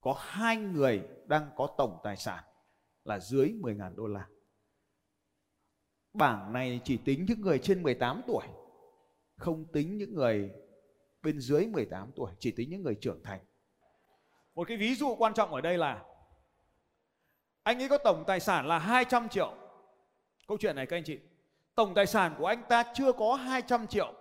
có 0.00 0.14
hai 0.18 0.56
người 0.56 1.02
đang 1.26 1.50
có 1.56 1.74
tổng 1.78 2.00
tài 2.04 2.16
sản 2.16 2.44
là 3.04 3.18
dưới 3.18 3.48
10.000 3.60 3.94
đô 3.94 4.06
la. 4.06 4.28
Bảng 6.12 6.52
này 6.52 6.80
chỉ 6.84 6.96
tính 6.96 7.26
những 7.28 7.40
người 7.40 7.58
trên 7.58 7.82
18 7.82 8.22
tuổi, 8.26 8.46
không 9.36 9.72
tính 9.72 9.98
những 9.98 10.14
người 10.14 10.50
bên 11.22 11.40
dưới 11.40 11.66
18 11.66 12.12
tuổi, 12.16 12.32
chỉ 12.38 12.50
tính 12.50 12.70
những 12.70 12.82
người 12.82 12.94
trưởng 13.00 13.22
thành. 13.24 13.40
Một 14.54 14.68
cái 14.68 14.76
ví 14.76 14.94
dụ 14.94 15.14
quan 15.18 15.34
trọng 15.34 15.54
ở 15.54 15.60
đây 15.60 15.78
là 15.78 16.04
anh 17.70 17.82
ấy 17.82 17.88
có 17.88 17.98
tổng 17.98 18.24
tài 18.26 18.40
sản 18.40 18.66
là 18.66 18.78
200 18.78 19.28
triệu. 19.28 19.54
Câu 20.48 20.58
chuyện 20.60 20.76
này 20.76 20.86
các 20.86 20.96
anh 20.96 21.04
chị, 21.04 21.18
tổng 21.74 21.94
tài 21.94 22.06
sản 22.06 22.34
của 22.38 22.46
anh 22.46 22.62
ta 22.68 22.84
chưa 22.94 23.12
có 23.12 23.34
200 23.34 23.86
triệu. 23.86 24.14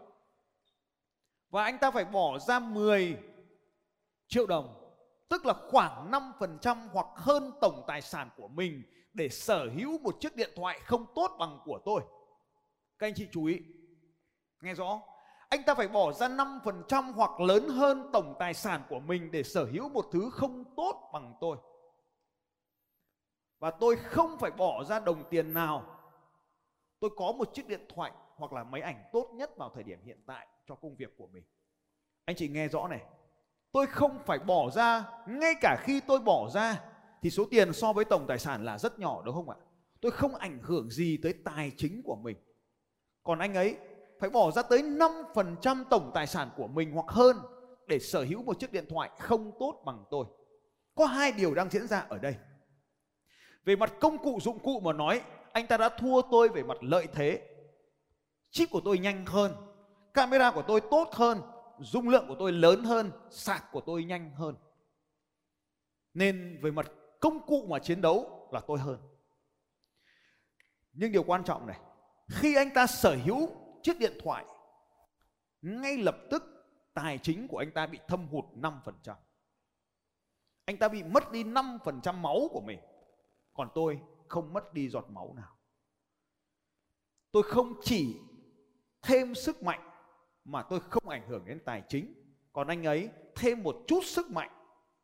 Và 1.49 1.63
anh 1.63 1.77
ta 1.77 1.91
phải 1.91 2.05
bỏ 2.05 2.39
ra 2.39 2.59
10 2.59 3.17
triệu 4.27 4.47
đồng 4.47 4.79
tức 5.29 5.45
là 5.45 5.53
khoảng 5.53 6.11
5% 6.11 6.87
hoặc 6.93 7.07
hơn 7.15 7.51
tổng 7.61 7.83
tài 7.87 8.01
sản 8.01 8.29
của 8.37 8.47
mình 8.47 8.83
để 9.13 9.29
sở 9.29 9.69
hữu 9.75 9.97
một 9.97 10.15
chiếc 10.19 10.35
điện 10.35 10.49
thoại 10.55 10.79
không 10.85 11.05
tốt 11.15 11.35
bằng 11.39 11.59
của 11.65 11.79
tôi. 11.85 12.01
Các 12.99 13.07
anh 13.07 13.13
chị 13.15 13.27
chú 13.31 13.45
ý. 13.45 13.59
Nghe 14.61 14.73
rõ? 14.73 15.01
Anh 15.49 15.63
ta 15.63 15.75
phải 15.75 15.87
bỏ 15.87 16.11
ra 16.11 16.27
5% 16.27 17.13
hoặc 17.13 17.39
lớn 17.39 17.69
hơn 17.69 18.09
tổng 18.13 18.35
tài 18.39 18.53
sản 18.53 18.81
của 18.89 18.99
mình 18.99 19.31
để 19.31 19.43
sở 19.43 19.65
hữu 19.65 19.89
một 19.89 20.05
thứ 20.11 20.29
không 20.33 20.63
tốt 20.77 21.09
bằng 21.13 21.33
tôi. 21.41 21.57
Và 23.59 23.71
tôi 23.71 23.95
không 23.95 24.37
phải 24.39 24.51
bỏ 24.51 24.83
ra 24.83 24.99
đồng 24.99 25.23
tiền 25.29 25.53
nào. 25.53 25.99
Tôi 26.99 27.09
có 27.17 27.31
một 27.31 27.53
chiếc 27.53 27.67
điện 27.67 27.85
thoại 27.95 28.11
hoặc 28.35 28.53
là 28.53 28.63
máy 28.63 28.81
ảnh 28.81 29.03
tốt 29.13 29.31
nhất 29.33 29.57
vào 29.57 29.71
thời 29.75 29.83
điểm 29.83 29.99
hiện 30.03 30.23
tại 30.25 30.47
cho 30.67 30.75
công 30.75 30.95
việc 30.95 31.17
của 31.17 31.27
mình. 31.27 31.43
Anh 32.25 32.35
chị 32.35 32.47
nghe 32.47 32.67
rõ 32.67 32.87
này, 32.87 33.01
tôi 33.71 33.87
không 33.87 34.19
phải 34.25 34.39
bỏ 34.39 34.69
ra 34.69 35.05
ngay 35.27 35.53
cả 35.61 35.77
khi 35.83 35.99
tôi 36.07 36.19
bỏ 36.19 36.49
ra 36.49 36.81
thì 37.21 37.29
số 37.29 37.45
tiền 37.51 37.73
so 37.73 37.93
với 37.93 38.05
tổng 38.05 38.25
tài 38.27 38.39
sản 38.39 38.65
là 38.65 38.77
rất 38.77 38.99
nhỏ 38.99 39.21
đúng 39.25 39.35
không 39.35 39.49
ạ 39.49 39.57
tôi 40.01 40.11
không 40.11 40.35
ảnh 40.35 40.59
hưởng 40.63 40.89
gì 40.89 41.17
tới 41.23 41.33
tài 41.43 41.71
chính 41.77 42.01
của 42.03 42.15
mình 42.15 42.37
còn 43.23 43.39
anh 43.39 43.53
ấy 43.53 43.77
phải 44.19 44.29
bỏ 44.29 44.51
ra 44.51 44.61
tới 44.61 44.81
5% 44.81 45.83
tổng 45.89 46.11
tài 46.13 46.27
sản 46.27 46.49
của 46.57 46.67
mình 46.67 46.91
hoặc 46.91 47.05
hơn 47.07 47.37
để 47.87 47.99
sở 47.99 48.23
hữu 48.23 48.43
một 48.43 48.59
chiếc 48.59 48.71
điện 48.71 48.85
thoại 48.89 49.09
không 49.19 49.51
tốt 49.59 49.81
bằng 49.85 50.03
tôi. 50.09 50.25
Có 50.95 51.05
hai 51.05 51.31
điều 51.31 51.55
đang 51.55 51.69
diễn 51.69 51.87
ra 51.87 51.99
ở 52.09 52.17
đây. 52.17 52.35
Về 53.69 53.75
mặt 53.75 53.93
công 53.99 54.17
cụ 54.17 54.39
dụng 54.41 54.59
cụ 54.59 54.79
mà 54.79 54.93
nói, 54.93 55.21
anh 55.51 55.67
ta 55.67 55.77
đã 55.77 55.89
thua 55.89 56.21
tôi 56.31 56.49
về 56.49 56.63
mặt 56.63 56.77
lợi 56.81 57.07
thế. 57.13 57.41
Chip 58.51 58.69
của 58.69 58.81
tôi 58.85 58.99
nhanh 58.99 59.25
hơn, 59.25 59.51
camera 60.13 60.51
của 60.51 60.63
tôi 60.67 60.81
tốt 60.81 61.09
hơn, 61.11 61.41
dung 61.79 62.09
lượng 62.09 62.25
của 62.27 62.35
tôi 62.39 62.51
lớn 62.51 62.83
hơn 62.83 63.11
sạc 63.29 63.71
của 63.71 63.81
tôi 63.81 64.03
nhanh 64.03 64.31
hơn 64.35 64.55
nên 66.13 66.59
về 66.61 66.71
mặt 66.71 66.91
công 67.19 67.45
cụ 67.45 67.65
mà 67.69 67.79
chiến 67.79 68.01
đấu 68.01 68.49
là 68.51 68.61
tôi 68.67 68.79
hơn 68.79 68.99
nhưng 70.93 71.11
điều 71.11 71.23
quan 71.23 71.43
trọng 71.43 71.67
này 71.67 71.79
khi 72.29 72.55
anh 72.55 72.69
ta 72.73 72.88
sở 72.88 73.17
hữu 73.25 73.49
chiếc 73.83 73.99
điện 73.99 74.17
thoại 74.23 74.45
ngay 75.61 75.97
lập 75.97 76.17
tức 76.31 76.43
tài 76.93 77.17
chính 77.17 77.47
của 77.47 77.57
anh 77.57 77.71
ta 77.71 77.88
bị 77.88 77.99
thâm 78.07 78.27
hụt 78.27 78.45
5%. 78.55 79.15
Anh 80.65 80.77
ta 80.77 80.88
bị 80.88 81.03
mất 81.03 81.31
đi 81.31 81.43
5% 81.43 82.13
máu 82.13 82.47
của 82.51 82.61
mình. 82.61 82.79
Còn 83.59 83.69
tôi 83.75 83.99
không 84.27 84.53
mất 84.53 84.73
đi 84.73 84.89
giọt 84.89 85.05
máu 85.09 85.33
nào. 85.35 85.55
Tôi 87.31 87.43
không 87.43 87.73
chỉ 87.81 88.19
thêm 89.01 89.35
sức 89.35 89.63
mạnh 89.63 89.89
mà 90.45 90.63
tôi 90.63 90.79
không 90.79 91.09
ảnh 91.09 91.27
hưởng 91.27 91.45
đến 91.45 91.59
tài 91.65 91.83
chính. 91.89 92.13
Còn 92.53 92.67
anh 92.67 92.83
ấy 92.83 93.09
thêm 93.35 93.63
một 93.63 93.75
chút 93.87 93.99
sức 94.05 94.31
mạnh 94.31 94.49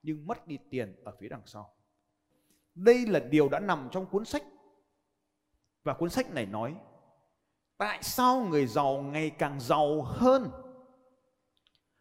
nhưng 0.01 0.27
mất 0.27 0.47
đi 0.47 0.57
tiền 0.69 0.95
ở 1.03 1.15
phía 1.19 1.29
đằng 1.29 1.41
sau. 1.45 1.75
Đây 2.75 3.05
là 3.05 3.19
điều 3.19 3.49
đã 3.49 3.59
nằm 3.59 3.89
trong 3.91 4.05
cuốn 4.05 4.25
sách. 4.25 4.43
Và 5.83 5.93
cuốn 5.93 6.09
sách 6.09 6.31
này 6.31 6.45
nói, 6.45 6.75
tại 7.77 8.03
sao 8.03 8.45
người 8.45 8.67
giàu 8.67 9.01
ngày 9.01 9.29
càng 9.29 9.59
giàu 9.59 10.01
hơn 10.01 10.51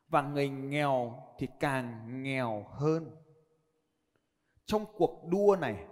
và 0.08 0.22
người 0.22 0.48
nghèo 0.48 1.22
thì 1.38 1.48
càng 1.60 2.22
nghèo 2.22 2.66
hơn? 2.70 3.16
Trong 4.66 4.84
cuộc 4.96 5.24
đua 5.28 5.56
này 5.60 5.86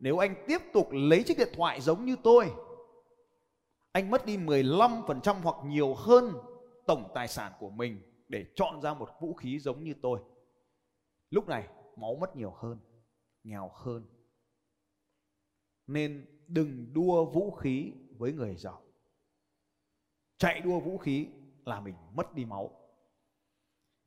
nếu 0.00 0.18
anh 0.18 0.44
tiếp 0.46 0.58
tục 0.72 0.88
lấy 0.90 1.22
chiếc 1.22 1.38
điện 1.38 1.52
thoại 1.52 1.80
giống 1.80 2.04
như 2.04 2.16
tôi, 2.22 2.50
anh 3.92 4.10
mất 4.10 4.26
đi 4.26 4.36
15% 4.36 5.34
hoặc 5.42 5.56
nhiều 5.64 5.94
hơn 5.94 6.32
tổng 6.86 7.10
tài 7.14 7.28
sản 7.28 7.52
của 7.58 7.70
mình 7.70 8.02
để 8.28 8.46
chọn 8.54 8.82
ra 8.82 8.94
một 8.94 9.10
vũ 9.20 9.34
khí 9.34 9.58
giống 9.58 9.84
như 9.84 9.94
tôi. 10.02 10.20
Lúc 11.30 11.48
này, 11.48 11.68
máu 11.96 12.14
mất 12.20 12.36
nhiều 12.36 12.50
hơn, 12.50 12.78
nghèo 13.44 13.70
hơn. 13.74 14.06
Nên 15.86 16.26
đừng 16.46 16.92
đua 16.92 17.24
vũ 17.24 17.50
khí 17.50 17.92
với 18.18 18.32
người 18.32 18.56
giàu. 18.56 18.82
Chạy 20.36 20.60
đua 20.60 20.80
vũ 20.80 20.98
khí 20.98 21.28
là 21.64 21.80
mình 21.80 21.94
mất 22.14 22.34
đi 22.34 22.44
máu. 22.44 22.70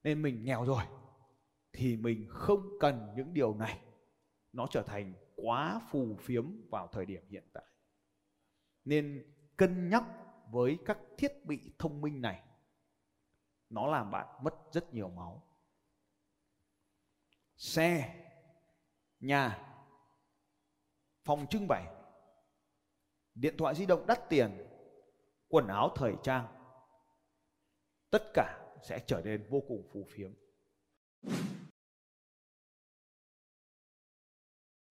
Nên 0.04 0.22
mình 0.22 0.44
nghèo 0.46 0.66
rồi 0.66 0.84
thì 1.74 1.98
mình 1.98 2.26
không 2.30 2.70
cần 2.80 3.08
những 3.16 3.34
điều 3.34 3.54
này. 3.54 3.80
Nó 4.54 4.68
trở 4.72 4.82
thành 4.82 5.14
quá 5.42 5.82
phù 5.90 6.16
phiếm 6.20 6.70
vào 6.70 6.88
thời 6.88 7.06
điểm 7.06 7.24
hiện 7.30 7.50
tại. 7.54 7.66
Nên 8.86 9.34
cân 9.58 9.90
nhắc 9.90 10.04
với 10.52 10.78
các 10.86 10.98
thiết 11.18 11.46
bị 11.46 11.74
thông 11.80 12.02
minh 12.02 12.22
này, 12.22 12.44
nó 13.70 13.88
làm 13.88 14.12
bạn 14.12 14.28
mất 14.44 14.54
rất 14.72 14.94
nhiều 14.94 15.10
máu. 15.10 15.48
Xe, 17.56 18.16
nhà, 19.20 19.74
phòng 21.24 21.48
trưng 21.50 21.68
bày, 21.68 21.86
điện 23.36 23.56
thoại 23.58 23.76
di 23.76 23.86
động 23.86 24.06
đắt 24.08 24.30
tiền, 24.30 24.68
quần 25.48 25.68
áo 25.68 25.92
thời 25.96 26.14
trang, 26.24 26.48
tất 28.10 28.24
cả 28.34 28.74
sẽ 28.84 29.04
trở 29.08 29.22
nên 29.26 29.48
vô 29.50 29.64
cùng 29.68 29.90
phù 29.94 30.06
phiếm. 30.10 30.34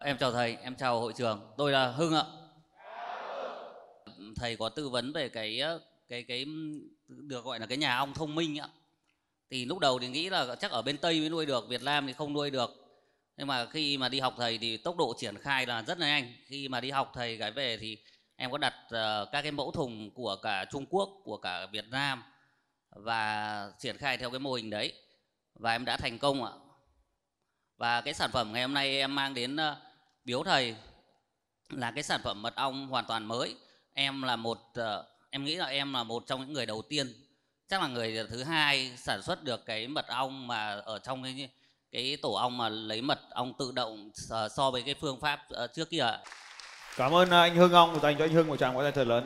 Em 0.03 0.19
chào 0.19 0.33
thầy 0.33 0.57
em 0.63 0.75
chào 0.75 1.01
hội 1.01 1.13
trường. 1.13 1.41
Tôi 1.57 1.73
là 1.73 1.91
hưng 1.91 2.15
ạ. 2.15 2.25
Thầy 4.37 4.57
có 4.57 4.69
tư 4.69 4.89
vấn 4.89 5.13
về 5.13 5.29
cái 5.29 5.61
ờ, 5.61 5.81
cái 6.09 6.23
cái 6.23 6.45
được 7.07 7.45
gọi 7.45 7.61
là 7.61 7.67
cái 7.67 7.79
nhà 7.79 7.97
ong 7.97 8.15
thông 8.15 8.35
minh 8.35 8.59
ạ. 8.59 8.69
Thì 9.51 9.65
lúc 9.65 9.79
đầu 9.79 9.99
thì 9.99 10.09
nghĩ 10.09 10.31
là 10.31 10.55
chắc 10.61 10.71
ở 10.71 10.83
bên 10.83 10.99
tây 10.99 11.21
mới 11.21 11.29
nuôi 11.29 11.47
được 11.47 11.69
việt 11.69 11.83
nam 11.83 12.07
thì 12.07 12.13
không 12.13 12.33
nuôi 12.33 12.51
được. 12.51 12.71
Nhưng 13.37 13.47
mà 13.47 13.67
khi 13.67 13.99
mà 13.99 14.09
đi 14.09 14.21
học 14.21 14.35
thầy 14.39 14.59
thì 14.59 14.77
tốc 14.77 14.97
độ 14.97 15.15
triển 15.19 15.39
khai 15.39 15.67
là 15.67 15.83
rất 15.83 15.99
là 15.99 16.07
nhanh. 16.07 16.35
Khi 16.47 16.69
mà 16.69 16.81
đi 16.81 16.91
học 16.91 17.13
thầy 17.15 17.39
cái 17.39 17.51
về 17.51 17.77
thì 17.77 17.99
em 18.37 18.51
có 18.51 18.59
đặt 18.59 18.75
ờ, 18.91 19.29
các 19.33 19.43
cái 19.43 19.53
mẫu 19.53 19.71
thùng 19.71 20.11
của 20.11 20.37
cả 20.43 20.65
trung 20.71 20.87
quốc 20.87 21.11
của 21.25 21.37
cả 21.37 21.67
việt 21.67 21.89
nam 21.91 22.23
và 22.91 23.73
triển 23.79 23.97
khai 23.97 24.17
theo 24.17 24.31
cái 24.31 24.41
mô 24.41 24.53
hình 24.53 24.71
đấy. 24.71 24.93
Và 25.55 25.73
em 25.73 25.85
đã 25.85 25.97
thành 25.97 26.19
công 26.19 26.45
ạ. 26.45 26.53
Và 27.77 28.01
cái 28.01 28.15
sản 28.15 28.31
phẩm 28.33 28.53
ngày 28.53 28.63
hôm 28.63 28.75
nay 28.75 28.99
em 28.99 29.15
mang 29.15 29.35
đến 29.35 29.57
uh, 29.57 29.90
biếu 30.25 30.43
thầy 30.43 30.77
là 31.69 31.91
cái 31.91 32.03
sản 32.03 32.21
phẩm 32.25 32.43
mật 32.43 32.55
ong 32.57 32.89
hoàn 32.89 33.05
toàn 33.05 33.27
mới 33.27 33.57
em 33.93 34.23
là 34.23 34.37
một 34.37 34.59
uh, 34.81 35.07
em 35.31 35.45
nghĩ 35.45 35.57
là 35.57 35.67
em 35.67 35.93
là 35.93 36.03
một 36.03 36.23
trong 36.27 36.41
những 36.41 36.53
người 36.53 36.67
đầu 36.67 36.83
tiên 36.83 37.15
chắc 37.69 37.81
là 37.81 37.89
người 37.89 38.27
thứ 38.31 38.43
hai 38.43 38.93
sản 38.97 39.23
xuất 39.23 39.45
được 39.45 39.67
cái 39.67 39.89
mật 39.89 40.07
ong 40.09 40.47
mà 40.47 40.71
ở 40.71 40.99
trong 40.99 41.23
cái 41.23 41.49
cái 41.93 42.17
tổ 42.23 42.33
ong 42.33 42.59
mà 42.59 42.69
lấy 42.69 43.03
mật 43.03 43.21
ong 43.31 43.53
tự 43.59 43.73
động 43.73 44.11
ờ, 44.31 44.49
so 44.49 44.71
với 44.71 44.83
cái 44.83 44.95
phương 44.95 45.21
pháp 45.21 45.41
ờ, 45.49 45.67
trước 45.67 45.91
kia 45.91 46.07
Cảm 46.97 47.15
ơn 47.15 47.31
anh 47.31 47.57
Hưng 47.57 47.73
Ong 47.73 48.01
dành 48.01 48.17
cho 48.19 48.25
anh 48.25 48.33
Hưng 48.33 48.47
một 48.47 48.57
tràng 48.57 48.75
vỗ 48.75 48.83
tay 48.83 48.93
thật 48.93 49.07
lớn. 49.07 49.25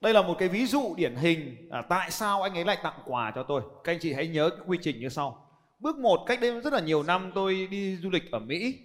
Đây 0.00 0.14
là 0.14 0.22
một 0.22 0.36
cái 0.38 0.48
ví 0.48 0.66
dụ 0.66 0.94
điển 0.96 1.16
hình 1.16 1.68
à, 1.70 1.82
tại 1.88 2.10
sao 2.10 2.42
anh 2.42 2.54
ấy 2.54 2.64
lại 2.64 2.78
tặng 2.82 2.98
quà 3.06 3.32
cho 3.34 3.42
tôi. 3.42 3.62
Các 3.84 3.92
anh 3.92 3.98
chị 4.00 4.12
hãy 4.12 4.26
nhớ 4.26 4.50
cái 4.50 4.60
quy 4.66 4.78
trình 4.82 5.00
như 5.00 5.08
sau. 5.08 5.48
Bước 5.78 5.96
một 5.96 6.24
cách 6.26 6.40
đây 6.40 6.60
rất 6.60 6.72
là 6.72 6.80
nhiều 6.80 7.02
năm 7.02 7.32
tôi 7.34 7.68
đi 7.70 7.96
du 7.96 8.10
lịch 8.10 8.30
ở 8.30 8.38
Mỹ 8.38 8.78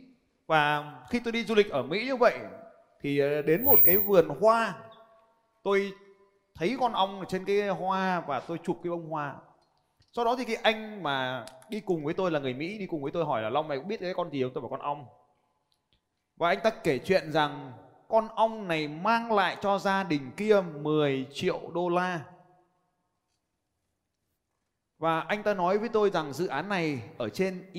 và 0.47 0.93
khi 1.09 1.19
tôi 1.19 1.31
đi 1.31 1.43
du 1.43 1.55
lịch 1.55 1.69
ở 1.69 1.83
Mỹ 1.83 2.05
như 2.05 2.15
vậy, 2.15 2.39
thì 3.01 3.19
ờ, 3.19 3.41
đến 3.41 3.65
một 3.65 3.79
cái 3.85 3.97
vườn 3.97 4.27
hoa, 4.41 4.75
tôi 5.63 5.93
thấy 6.55 6.77
con 6.79 6.93
ong 6.93 7.19
ở 7.19 7.25
trên 7.25 7.45
cái 7.45 7.67
hoa 7.69 8.19
và 8.27 8.39
tôi 8.39 8.57
chụp 8.63 8.79
cái 8.83 8.91
bông 8.91 9.09
hoa. 9.09 9.35
Sau 10.11 10.25
đó 10.25 10.35
thì 10.37 10.45
cái 10.45 10.55
anh 10.55 11.03
mà 11.03 11.45
đi 11.69 11.79
cùng 11.79 12.05
với 12.05 12.13
tôi 12.13 12.31
là 12.31 12.39
người 12.39 12.53
mỹ, 12.53 12.77
đi 12.77 12.85
cùng 12.85 13.01
với 13.01 13.11
tôi 13.11 13.25
hỏi 13.25 13.41
là, 13.41 13.49
long 13.49 13.67
mày 13.67 13.77
cũng 13.77 13.87
biết 13.87 13.99
cái 13.99 14.13
con 14.13 14.29
gì 14.31 14.43
không? 14.43 14.51
Tôi 14.53 14.61
bảo 14.61 14.69
con 14.69 14.79
ong. 14.79 15.05
Và 16.35 16.49
anh 16.49 16.59
ta 16.63 16.69
kể 16.69 16.99
chuyện 16.99 17.31
rằng, 17.31 17.71
con 18.07 18.27
ong 18.35 18.67
này 18.67 18.87
mang 18.87 19.31
lại 19.31 19.57
cho 19.61 19.79
gia 19.79 20.03
đình 20.03 20.31
kia 20.37 20.61
10 20.61 21.27
triệu 21.33 21.59
đô 21.73 21.89
la. 21.89 22.21
Và 24.97 25.19
anh 25.19 25.43
ta 25.43 25.53
nói 25.53 25.77
với 25.77 25.89
tôi 25.89 26.09
rằng 26.09 26.33
dự 26.33 26.47
án 26.47 26.69
này 26.69 27.01
ở 27.17 27.29
trên 27.29 27.69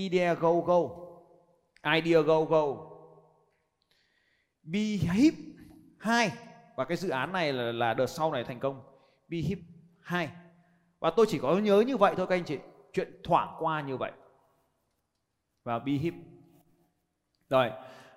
idea 1.85 2.21
go 2.21 2.41
Ideago 2.41 2.89
Behip 4.63 5.35
2 5.99 6.31
và 6.77 6.85
cái 6.85 6.97
dự 6.97 7.09
án 7.09 7.33
này 7.33 7.53
là, 7.53 7.73
là 7.73 7.95
đợt 7.95 8.07
sau 8.07 8.33
này 8.33 8.45
thành 8.45 8.61
công. 8.61 8.83
Behip 9.29 9.59
2 10.01 10.29
và 10.99 11.11
tôi 11.11 11.27
chỉ 11.29 11.39
có 11.39 11.59
nhớ 11.59 11.81
như 11.87 11.97
vậy 11.97 12.15
thôi 12.17 12.27
các 12.27 12.35
anh 12.35 12.45
chị. 12.45 12.59
Chuyện 12.93 13.21
thoảng 13.25 13.57
qua 13.59 13.81
như 13.81 13.97
vậy. 13.97 14.13
Và 15.65 15.79
Behip 15.79 16.15
rồi. 17.49 17.71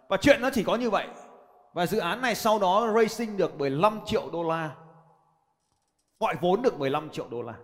Và 0.10 0.18
chuyện 0.18 0.42
nó 0.42 0.50
chỉ 0.54 0.64
có 0.64 0.76
như 0.76 0.90
vậy. 0.90 1.08
Và 1.74 1.86
dự 1.86 2.00
án 2.00 2.22
này 2.22 2.36
sau 2.36 2.60
đó 2.60 2.94
racing 2.96 3.38
được 3.38 3.58
15 3.58 4.00
triệu 4.06 4.30
đô 4.30 4.44
la. 4.44 4.76
Gọi 6.20 6.36
vốn 6.42 6.62
được 6.62 6.80
15 6.80 7.10
triệu 7.10 7.28
đô 7.30 7.42
la. 7.42 7.56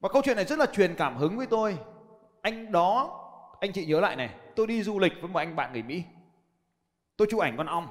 Và 0.00 0.08
câu 0.08 0.22
chuyện 0.24 0.36
này 0.36 0.44
rất 0.44 0.58
là 0.58 0.66
truyền 0.66 0.94
cảm 0.94 1.16
hứng 1.16 1.36
với 1.36 1.46
tôi. 1.46 1.78
Anh 2.42 2.72
đó 2.72 3.20
anh 3.60 3.72
chị 3.72 3.86
nhớ 3.86 4.00
lại 4.00 4.16
này, 4.16 4.34
tôi 4.56 4.66
đi 4.66 4.82
du 4.82 4.98
lịch 4.98 5.12
với 5.20 5.30
một 5.30 5.38
anh 5.38 5.56
bạn 5.56 5.72
người 5.72 5.82
mỹ. 5.82 6.04
Tôi 7.16 7.28
chụp 7.30 7.40
ảnh 7.40 7.56
con 7.56 7.66
ong. 7.66 7.88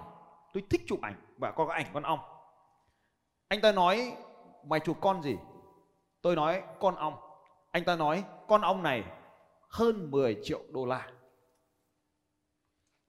Tôi 0.54 0.64
thích 0.70 0.82
chụp 0.88 1.02
ảnh 1.02 1.16
và 1.38 1.52
có 1.52 1.68
cái 1.68 1.84
ảnh 1.84 1.94
con 1.94 2.04
ong. 2.04 2.20
Anh 3.48 3.62
ta 3.62 3.72
nói, 3.72 4.18
mày 4.64 4.80
chụp 4.80 4.98
con 5.02 5.24
gì? 5.24 5.38
Tôi 6.22 6.36
nói, 6.36 6.64
con 6.80 6.96
ong. 6.96 7.16
Anh 7.72 7.86
ta 7.86 7.96
nói, 7.96 8.24
con 8.48 8.62
ong 8.62 8.84
này 8.84 9.04
hơn 9.70 10.12
10 10.12 10.38
triệu 10.44 10.62
đô 10.70 10.86
la. 10.86 11.12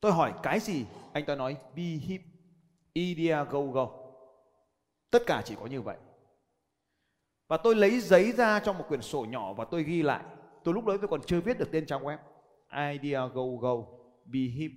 Tôi 0.00 0.12
hỏi, 0.12 0.32
cái 0.42 0.60
gì? 0.60 0.86
Anh 1.12 1.24
ta 1.24 1.34
nói, 1.34 1.56
be 1.76 1.82
hip 1.82 2.20
idea 2.92 3.44
go 3.44 3.60
go. 3.60 3.88
Tất 5.10 5.22
cả 5.26 5.42
chỉ 5.44 5.56
có 5.60 5.66
như 5.66 5.82
vậy. 5.82 5.96
Và 7.48 7.56
tôi 7.56 7.74
lấy 7.74 8.00
giấy 8.00 8.32
ra 8.32 8.60
trong 8.60 8.78
một 8.78 8.84
quyển 8.88 9.02
sổ 9.02 9.24
nhỏ 9.24 9.52
và 9.52 9.64
tôi 9.64 9.82
ghi 9.82 10.02
lại. 10.02 10.24
Tôi 10.64 10.74
lúc 10.74 10.84
đó 10.84 10.96
tôi 11.00 11.08
còn 11.08 11.22
chưa 11.26 11.40
viết 11.40 11.58
được 11.58 11.68
tên 11.72 11.86
trang 11.86 12.04
web 12.04 12.18
idea 12.92 13.26
go 13.26 13.42
go, 13.60 13.74
be 14.24 14.40
Him 14.40 14.70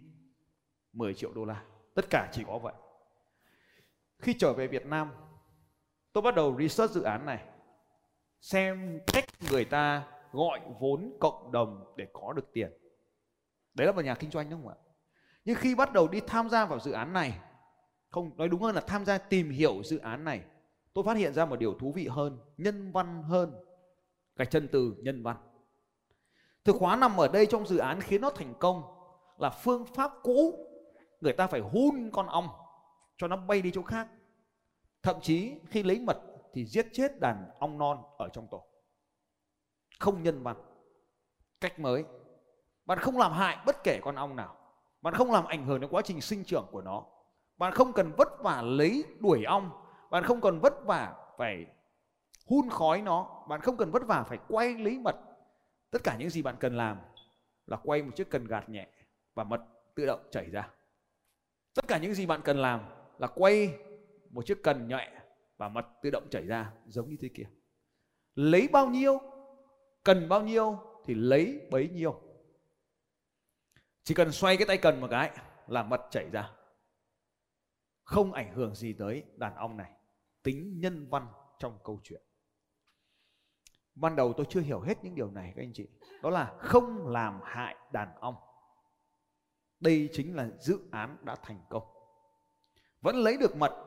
10 0.94 1.14
triệu 1.14 1.34
đô 1.34 1.46
la. 1.46 1.64
Tất 1.96 2.06
cả 2.10 2.30
chỉ 2.32 2.44
có 2.48 2.60
vậy. 2.60 2.74
Khi 4.20 4.34
trở 4.34 4.54
về 4.54 4.68
Việt 4.68 4.86
Nam, 4.86 5.12
tôi 6.14 6.22
bắt 6.22 6.36
đầu 6.36 6.58
research 6.60 6.94
dự 6.94 7.02
án 7.02 7.26
này, 7.26 7.44
xem 8.42 9.00
cách 9.14 9.26
người 9.52 9.66
ta 9.66 10.08
gọi 10.32 10.60
vốn 10.80 11.18
cộng 11.20 11.52
đồng 11.52 11.94
để 11.98 12.08
có 12.14 12.34
được 12.34 12.54
tiền. 12.54 12.72
Đấy 13.74 13.88
là 13.88 13.94
một 13.94 14.02
nhà 14.02 14.16
kinh 14.16 14.32
doanh 14.32 14.50
đúng 14.50 14.62
không 14.62 14.72
ạ? 14.72 14.78
Nhưng 15.46 15.56
khi 15.56 15.76
bắt 15.76 15.94
đầu 15.94 16.08
đi 16.08 16.20
tham 16.28 16.50
gia 16.50 16.66
vào 16.66 16.80
dự 16.80 16.92
án 16.92 17.14
này, 17.14 17.40
không, 18.10 18.38
nói 18.38 18.50
đúng 18.50 18.62
hơn 18.62 18.76
là 18.76 18.82
tham 18.82 19.06
gia 19.06 19.18
tìm 19.18 19.50
hiểu 19.50 19.84
dự 19.84 19.98
án 19.98 20.24
này, 20.24 20.42
tôi 20.94 21.04
phát 21.04 21.18
hiện 21.18 21.34
ra 21.34 21.46
một 21.46 21.60
điều 21.60 21.74
thú 21.74 21.92
vị 21.92 22.08
hơn, 22.08 22.40
nhân 22.58 22.92
văn 22.92 23.24
hơn. 23.24 23.54
Cái 24.36 24.48
chân 24.48 24.68
từ 24.72 24.96
nhân 25.00 25.24
văn 25.24 25.38
từ 26.68 26.74
khóa 26.74 26.96
nằm 26.96 27.18
ở 27.18 27.28
đây 27.28 27.46
trong 27.46 27.68
dự 27.68 27.78
án 27.78 28.02
khiến 28.02 28.22
nó 28.22 28.30
thành 28.30 28.54
công 28.60 28.84
là 29.38 29.50
phương 29.50 29.86
pháp 29.86 30.12
cũ. 30.24 30.68
Người 31.22 31.34
ta 31.34 31.48
phải 31.48 31.60
hun 31.60 32.10
con 32.14 32.28
ong 32.28 32.50
cho 33.18 33.28
nó 33.28 33.36
bay 33.36 33.62
đi 33.62 33.72
chỗ 33.74 33.82
khác. 33.82 34.08
Thậm 35.04 35.16
chí 35.22 35.54
khi 35.70 35.84
lấy 35.84 36.00
mật 36.00 36.18
thì 36.54 36.66
giết 36.66 36.88
chết 36.94 37.20
đàn 37.20 37.50
ong 37.60 37.78
non 37.78 38.04
ở 38.18 38.30
trong 38.34 38.48
tổ. 38.52 38.64
Không 40.00 40.24
nhân 40.24 40.44
văn. 40.44 40.56
Cách 41.62 41.80
mới. 41.80 42.06
Bạn 42.86 43.00
không 43.00 43.18
làm 43.18 43.32
hại 43.32 43.58
bất 43.66 43.84
kể 43.84 44.00
con 44.04 44.16
ong 44.16 44.36
nào. 44.36 44.56
Bạn 45.02 45.14
không 45.14 45.32
làm 45.32 45.46
ảnh 45.46 45.66
hưởng 45.66 45.82
đến 45.82 45.90
quá 45.90 46.02
trình 46.06 46.22
sinh 46.22 46.44
trưởng 46.44 46.68
của 46.72 46.82
nó. 46.82 47.04
Bạn 47.58 47.74
không 47.74 47.94
cần 47.94 48.12
vất 48.18 48.28
vả 48.40 48.62
lấy 48.62 49.04
đuổi 49.20 49.44
ong. 49.44 49.70
Bạn 50.10 50.24
không 50.24 50.42
cần 50.42 50.60
vất 50.60 50.86
vả 50.86 51.14
phải 51.38 51.66
hun 52.50 52.70
khói 52.70 53.02
nó. 53.02 53.44
Bạn 53.48 53.62
không 53.62 53.78
cần 53.78 53.92
vất 53.92 54.08
vả 54.08 54.24
phải 54.28 54.40
quay 54.48 54.74
lấy 54.74 55.00
mật 55.00 55.16
tất 55.92 56.04
cả 56.04 56.18
những 56.18 56.30
gì 56.30 56.42
bạn 56.42 56.56
cần 56.60 56.78
làm 56.78 56.98
là 57.66 57.78
quay 57.84 58.04
một 58.04 58.16
chiếc 58.16 58.30
cần 58.30 58.46
gạt 58.46 58.70
nhẹ 58.70 58.88
và 59.34 59.44
mật 59.44 59.62
tự 59.96 60.06
động 60.06 60.28
chảy 60.32 60.50
ra. 60.50 60.70
Tất 61.74 61.88
cả 61.88 61.98
những 61.98 62.14
gì 62.14 62.26
bạn 62.26 62.42
cần 62.44 62.58
làm 62.58 62.82
là 63.18 63.28
quay 63.28 63.78
một 64.30 64.46
chiếc 64.46 64.64
cần 64.64 64.88
nhẹ 64.88 65.12
và 65.58 65.70
mật 65.70 65.86
tự 66.02 66.10
động 66.10 66.28
chảy 66.32 66.46
ra, 66.46 66.74
giống 66.88 67.10
như 67.10 67.18
thế 67.22 67.30
kia. 67.34 67.50
Lấy 68.36 68.68
bao 68.72 68.90
nhiêu, 68.90 69.20
cần 70.04 70.30
bao 70.30 70.42
nhiêu 70.42 70.80
thì 71.06 71.14
lấy 71.14 71.68
bấy 71.72 71.90
nhiêu. 71.90 72.22
Chỉ 74.04 74.14
cần 74.14 74.32
xoay 74.32 74.58
cái 74.58 74.68
tay 74.68 74.78
cần 74.78 75.02
một 75.02 75.08
cái 75.12 75.32
là 75.68 75.84
mật 75.84 76.02
chảy 76.12 76.30
ra. 76.30 76.52
Không 78.04 78.34
ảnh 78.34 78.54
hưởng 78.54 78.76
gì 78.76 78.94
tới 78.94 79.24
đàn 79.36 79.56
ong 79.56 79.78
này. 79.78 79.92
Tính 80.44 80.80
nhân 80.80 81.08
văn 81.10 81.28
trong 81.60 81.80
câu 81.84 82.00
chuyện 82.04 82.22
ban 84.02 84.16
đầu 84.16 84.34
tôi 84.34 84.46
chưa 84.50 84.62
hiểu 84.62 84.80
hết 84.80 85.04
những 85.04 85.16
điều 85.16 85.32
này, 85.32 85.54
các 85.56 85.62
anh 85.62 85.74
chị. 85.74 85.88
Đó 86.24 86.30
là 86.30 86.54
không 86.60 87.08
làm 87.08 87.40
hại 87.44 87.76
đàn 87.92 88.16
ong 88.20 88.36
đây 89.80 90.10
chính 90.14 90.36
là 90.36 90.50
dự 90.60 90.80
án 90.92 91.18
đã 91.22 91.36
thành 91.36 91.60
công. 91.70 91.84
Vẫn 93.02 93.16
lấy 93.16 93.38
được 93.38 93.56
mật. 93.56 93.84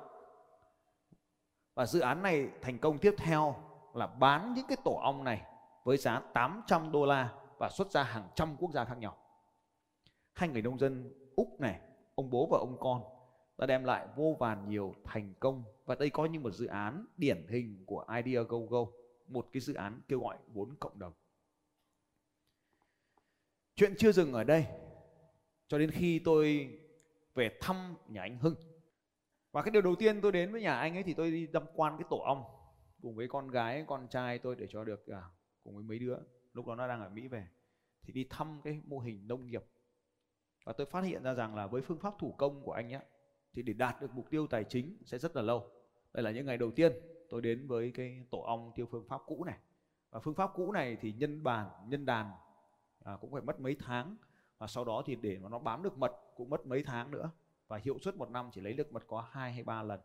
Và 1.75 1.87
dự 1.87 2.01
án 2.01 2.23
này 2.23 2.49
thành 2.63 2.79
công 2.79 2.99
tiếp 2.99 3.15
theo 3.19 3.55
là 3.95 4.07
bán 4.07 4.55
những 4.55 4.67
cái 4.69 4.77
tổ 4.85 5.01
ong 5.03 5.25
này 5.25 5.43
với 5.85 5.97
giá 5.97 6.23
800 6.35 6.93
đô 6.93 7.07
la 7.07 7.33
và 7.59 7.69
xuất 7.69 7.91
ra 7.91 8.03
hàng 8.03 8.29
trăm 8.35 8.57
quốc 8.57 8.73
gia 8.73 8.85
khác 8.85 8.99
nhau. 8.99 9.17
Hai 10.33 10.49
người 10.49 10.63
nông 10.63 10.79
dân 10.79 11.13
úc 11.37 11.61
này, 11.61 11.81
ông 12.15 12.31
bố 12.31 12.49
và 12.51 12.59
ông 12.59 12.77
con, 12.81 13.03
đã 13.59 13.67
đem 13.67 13.85
lại 13.85 14.07
vô 14.17 14.37
vàn 14.39 14.69
nhiều 14.69 14.95
thành 15.05 15.35
công. 15.41 15.65
Và 15.85 15.95
đây 15.95 16.11
có 16.11 16.25
như 16.25 16.41
một 16.41 16.51
dự 16.51 16.67
án 16.67 17.07
điển 17.17 17.47
hình 17.49 17.85
của 17.87 18.05
Idea 18.25 18.43
Go 18.43 18.59
Go 18.59 18.85
một 19.31 19.49
cái 19.53 19.61
dự 19.61 19.75
án 19.75 20.01
kêu 20.09 20.21
gọi 20.21 20.39
vốn 20.47 20.77
cộng 20.81 20.99
đồng. 20.99 21.13
Chuyện 23.75 23.95
chưa 23.99 24.13
dừng 24.13 24.33
ở 24.33 24.45
đây 24.45 24.67
cho 25.69 25.79
đến 25.79 25.91
khi 25.91 26.19
tôi 26.19 26.79
về 27.35 27.59
thăm 27.61 27.95
nhà 28.09 28.23
anh 28.23 28.39
Hưng. 28.39 28.55
Và 29.53 29.63
cái 29.63 29.71
điều 29.71 29.83
đầu 29.83 29.95
tiên 29.95 30.21
tôi 30.21 30.33
đến 30.33 30.53
với 30.53 30.61
nhà 30.61 30.79
anh 30.79 30.95
ấy 30.95 31.03
thì 31.03 31.15
tôi 31.15 31.31
đi 31.31 31.47
tham 31.53 31.63
quan 31.75 31.99
cái 31.99 32.07
tổ 32.11 32.17
ong 32.17 32.45
cùng 33.03 33.15
với 33.15 33.29
con 33.29 33.51
gái 33.51 33.85
con 33.89 34.09
trai 34.09 34.39
tôi 34.39 34.57
để 34.57 34.67
cho 34.71 34.85
được 34.85 35.07
à, 35.07 35.23
cùng 35.65 35.75
với 35.75 35.85
mấy 35.85 35.99
đứa. 35.99 36.17
Lúc 36.53 36.67
đó 36.67 36.75
nó 36.75 36.89
đang 36.89 37.01
ở 37.01 37.09
Mỹ 37.09 37.29
về. 37.29 37.47
Thì 38.03 38.13
đi 38.13 38.27
thăm 38.31 38.61
cái 38.65 38.81
mô 38.87 38.99
hình 38.99 39.29
nông 39.29 39.47
nghiệp. 39.47 39.65
Và 40.65 40.73
tôi 40.73 40.87
phát 40.87 41.05
hiện 41.05 41.23
ra 41.23 41.35
rằng 41.35 41.55
là 41.55 41.67
với 41.67 41.83
phương 41.83 41.99
pháp 41.99 42.15
thủ 42.19 42.35
công 42.39 42.63
của 42.63 42.73
anh 42.73 42.93
ấy 42.93 43.03
thì 43.53 43.63
để 43.63 43.73
đạt 43.73 44.01
được 44.01 44.11
mục 44.15 44.31
tiêu 44.31 44.47
tài 44.47 44.65
chính 44.65 44.97
sẽ 45.05 45.19
rất 45.19 45.37
là 45.37 45.43
lâu. 45.43 45.71
Đây 46.13 46.23
là 46.23 46.31
những 46.31 46.47
ngày 46.47 46.59
đầu 46.59 46.71
tiên 46.71 46.93
tôi 47.31 47.41
đến 47.41 47.67
với 47.67 47.93
cái 47.95 48.25
tổ 48.31 48.41
ong 48.41 48.73
theo 48.77 48.87
phương 48.91 49.05
pháp 49.09 49.21
cũ 49.27 49.45
này. 49.45 49.59
Và 50.11 50.21
phương 50.21 50.35
pháp 50.35 50.51
cũ 50.55 50.73
này 50.73 50.97
thì 51.01 51.13
nhân 51.13 51.43
bàn 51.43 51.69
nhân 51.89 52.07
đàn 52.07 52.31
à, 53.05 53.17
cũng 53.21 53.33
phải 53.33 53.43
mất 53.43 53.61
mấy 53.61 53.77
tháng. 53.81 54.17
Và 54.59 54.67
sau 54.67 54.85
đó 54.85 55.03
thì 55.07 55.17
để 55.17 55.39
mà 55.39 55.49
nó 55.49 55.59
bám 55.59 55.83
được 55.83 55.99
mật 55.99 56.13
cũng 56.37 56.51
mất 56.51 56.67
mấy 56.67 56.83
tháng 56.83 57.11
nữa. 57.11 57.31
Và 57.69 57.81
hiệu 57.85 57.99
suất 57.99 58.17
một 58.17 58.31
năm 58.31 58.51
chỉ 58.53 58.61
lấy 58.61 58.73
được 58.73 58.93
mật 58.93 59.05
có 59.07 59.21
hai 59.31 59.53
hay 59.53 59.63
ba 59.63 59.83
lần. 59.83 60.01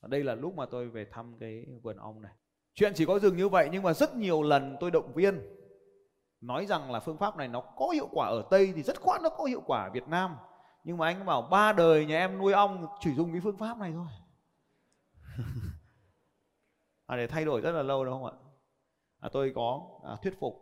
Và 0.00 0.08
đây 0.08 0.24
là 0.24 0.34
lúc 0.34 0.54
mà 0.54 0.66
tôi 0.66 0.88
về 0.88 1.04
thăm 1.04 1.36
cái 1.38 1.66
vườn 1.82 1.96
ong 1.96 2.22
này. 2.22 2.32
Chuyện 2.74 2.92
chỉ 2.94 3.06
có 3.06 3.18
dừng 3.18 3.36
như 3.36 3.48
vậy 3.48 3.68
nhưng 3.72 3.82
mà 3.82 3.92
rất 3.92 4.16
nhiều 4.16 4.42
lần 4.42 4.76
tôi 4.80 4.90
động 4.90 5.12
viên 5.14 5.40
nói 6.40 6.66
rằng 6.66 6.90
là 6.90 7.00
phương 7.00 7.18
pháp 7.18 7.36
này 7.36 7.48
nó 7.48 7.60
có 7.60 7.88
hiệu 7.88 8.08
quả 8.12 8.28
ở 8.28 8.44
tây 8.50 8.72
thì 8.76 8.82
rất 8.82 9.00
khoát 9.00 9.22
nó 9.22 9.28
có 9.28 9.44
hiệu 9.44 9.62
quả 9.66 9.84
ở 9.84 9.90
việt 9.90 10.08
nam. 10.08 10.36
Nhưng 10.84 10.96
mà 10.96 11.06
anh 11.06 11.26
bảo 11.26 11.42
ba 11.42 11.72
đời 11.72 12.06
nhà 12.06 12.18
em 12.18 12.38
nuôi 12.38 12.52
ong 12.52 12.86
chỉ 13.00 13.14
dùng 13.14 13.32
cái 13.32 13.40
phương 13.40 13.56
pháp 13.56 13.78
này 13.78 13.92
thôi. 13.92 14.06
à, 17.06 17.16
để 17.16 17.26
thay 17.26 17.44
đổi 17.44 17.60
rất 17.60 17.72
là 17.72 17.82
lâu 17.82 18.04
đúng 18.04 18.14
không 18.14 18.24
ạ? 18.24 18.32
À, 19.20 19.28
tôi 19.32 19.52
có 19.54 20.00
à, 20.04 20.16
thuyết 20.22 20.34
phục 20.40 20.54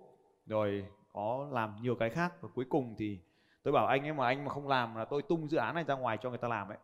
rồi 0.47 0.87
có 1.13 1.49
làm 1.53 1.77
nhiều 1.83 1.97
cái 1.97 2.11
khác. 2.11 2.33
Và 2.41 2.49
cuối 2.55 2.65
cùng 2.69 2.95
thì 2.99 3.21
tôi 3.63 3.73
bảo 3.73 3.87
anh 3.87 4.03
ấy 4.07 4.13
mà 4.13 4.27
anh 4.27 4.45
mà 4.45 4.51
không 4.51 4.69
làm 4.69 4.95
là 4.95 5.05
tôi 5.05 5.23
tung 5.23 5.49
dự 5.49 5.59
án 5.59 5.75
này 5.75 5.85
ra 5.85 5.95
ngoài 5.95 6.19
cho 6.23 6.29
người 6.29 6.39
ta 6.39 6.49
làm 6.49 6.69
ấy. 6.69 6.79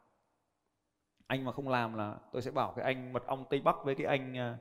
Anh 1.26 1.44
mà 1.44 1.52
không 1.52 1.68
làm 1.68 1.94
là 1.94 2.18
tôi 2.32 2.42
sẽ 2.42 2.50
bảo 2.50 2.72
cái 2.76 2.84
anh 2.84 3.12
mật 3.12 3.26
ong 3.26 3.44
tây 3.50 3.60
bắc 3.60 3.76
với 3.84 3.94
cái 3.94 4.06
anh 4.06 4.36
à, 4.36 4.58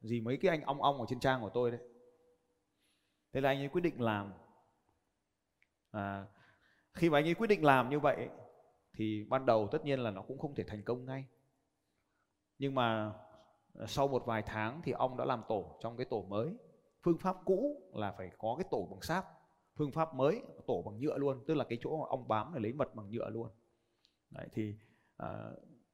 gì 0.00 0.20
mấy 0.20 0.36
cái 0.36 0.50
anh 0.50 0.62
ong 0.62 0.82
ong 0.82 1.00
ở 1.00 1.06
trên 1.08 1.20
trang 1.20 1.40
của 1.40 1.50
tôi 1.54 1.70
đấy. 1.70 1.80
Thế 3.32 3.40
là 3.40 3.50
anh 3.50 3.58
ấy 3.58 3.68
quyết 3.68 3.80
định 3.80 4.00
làm. 4.00 4.32
À, 5.90 6.26
khi 6.92 7.10
mà 7.10 7.18
anh 7.18 7.24
ấy 7.24 7.34
quyết 7.34 7.46
định 7.46 7.64
làm 7.64 7.88
như 7.88 8.00
vậy 8.00 8.28
thì 8.94 9.24
ban 9.28 9.46
đầu 9.46 9.68
tất 9.72 9.84
nhiên 9.84 10.00
là 10.00 10.10
nó 10.10 10.22
cũng 10.22 10.38
không 10.38 10.54
thể 10.54 10.64
thành 10.64 10.82
công 10.84 11.04
ngay. 11.04 11.24
Nhưng 12.58 12.74
mà 12.74 13.12
Ờ, 13.74 13.86
sau 13.86 14.08
một 14.08 14.26
vài 14.26 14.42
tháng 14.42 14.80
thì 14.84 14.92
ông 14.92 15.16
đã 15.16 15.24
làm 15.24 15.42
tổ 15.48 15.78
trong 15.80 15.96
cái 15.96 16.04
tổ 16.04 16.22
mới. 16.22 16.54
Phương 17.02 17.18
pháp 17.18 17.36
cũ 17.44 17.90
là 17.94 18.12
phải 18.12 18.30
có 18.38 18.54
cái 18.58 18.64
tổ 18.70 18.88
bằng 18.90 19.02
sáp. 19.02 19.24
Phương 19.76 19.92
pháp 19.92 20.14
mới 20.14 20.42
tổ 20.66 20.82
bằng 20.82 21.00
nhựa 21.00 21.18
luôn 21.18 21.44
tức 21.46 21.54
là 21.54 21.64
cái 21.64 21.78
chỗ 21.82 21.98
mà 21.98 22.04
ong 22.08 22.28
bám 22.28 22.50
để 22.54 22.60
lấy 22.60 22.72
mật 22.72 22.94
bằng 22.94 23.10
nhựa 23.10 23.30
luôn. 23.30 23.48
Đấy, 24.30 24.48
thì 24.52 24.74
à, 25.16 25.50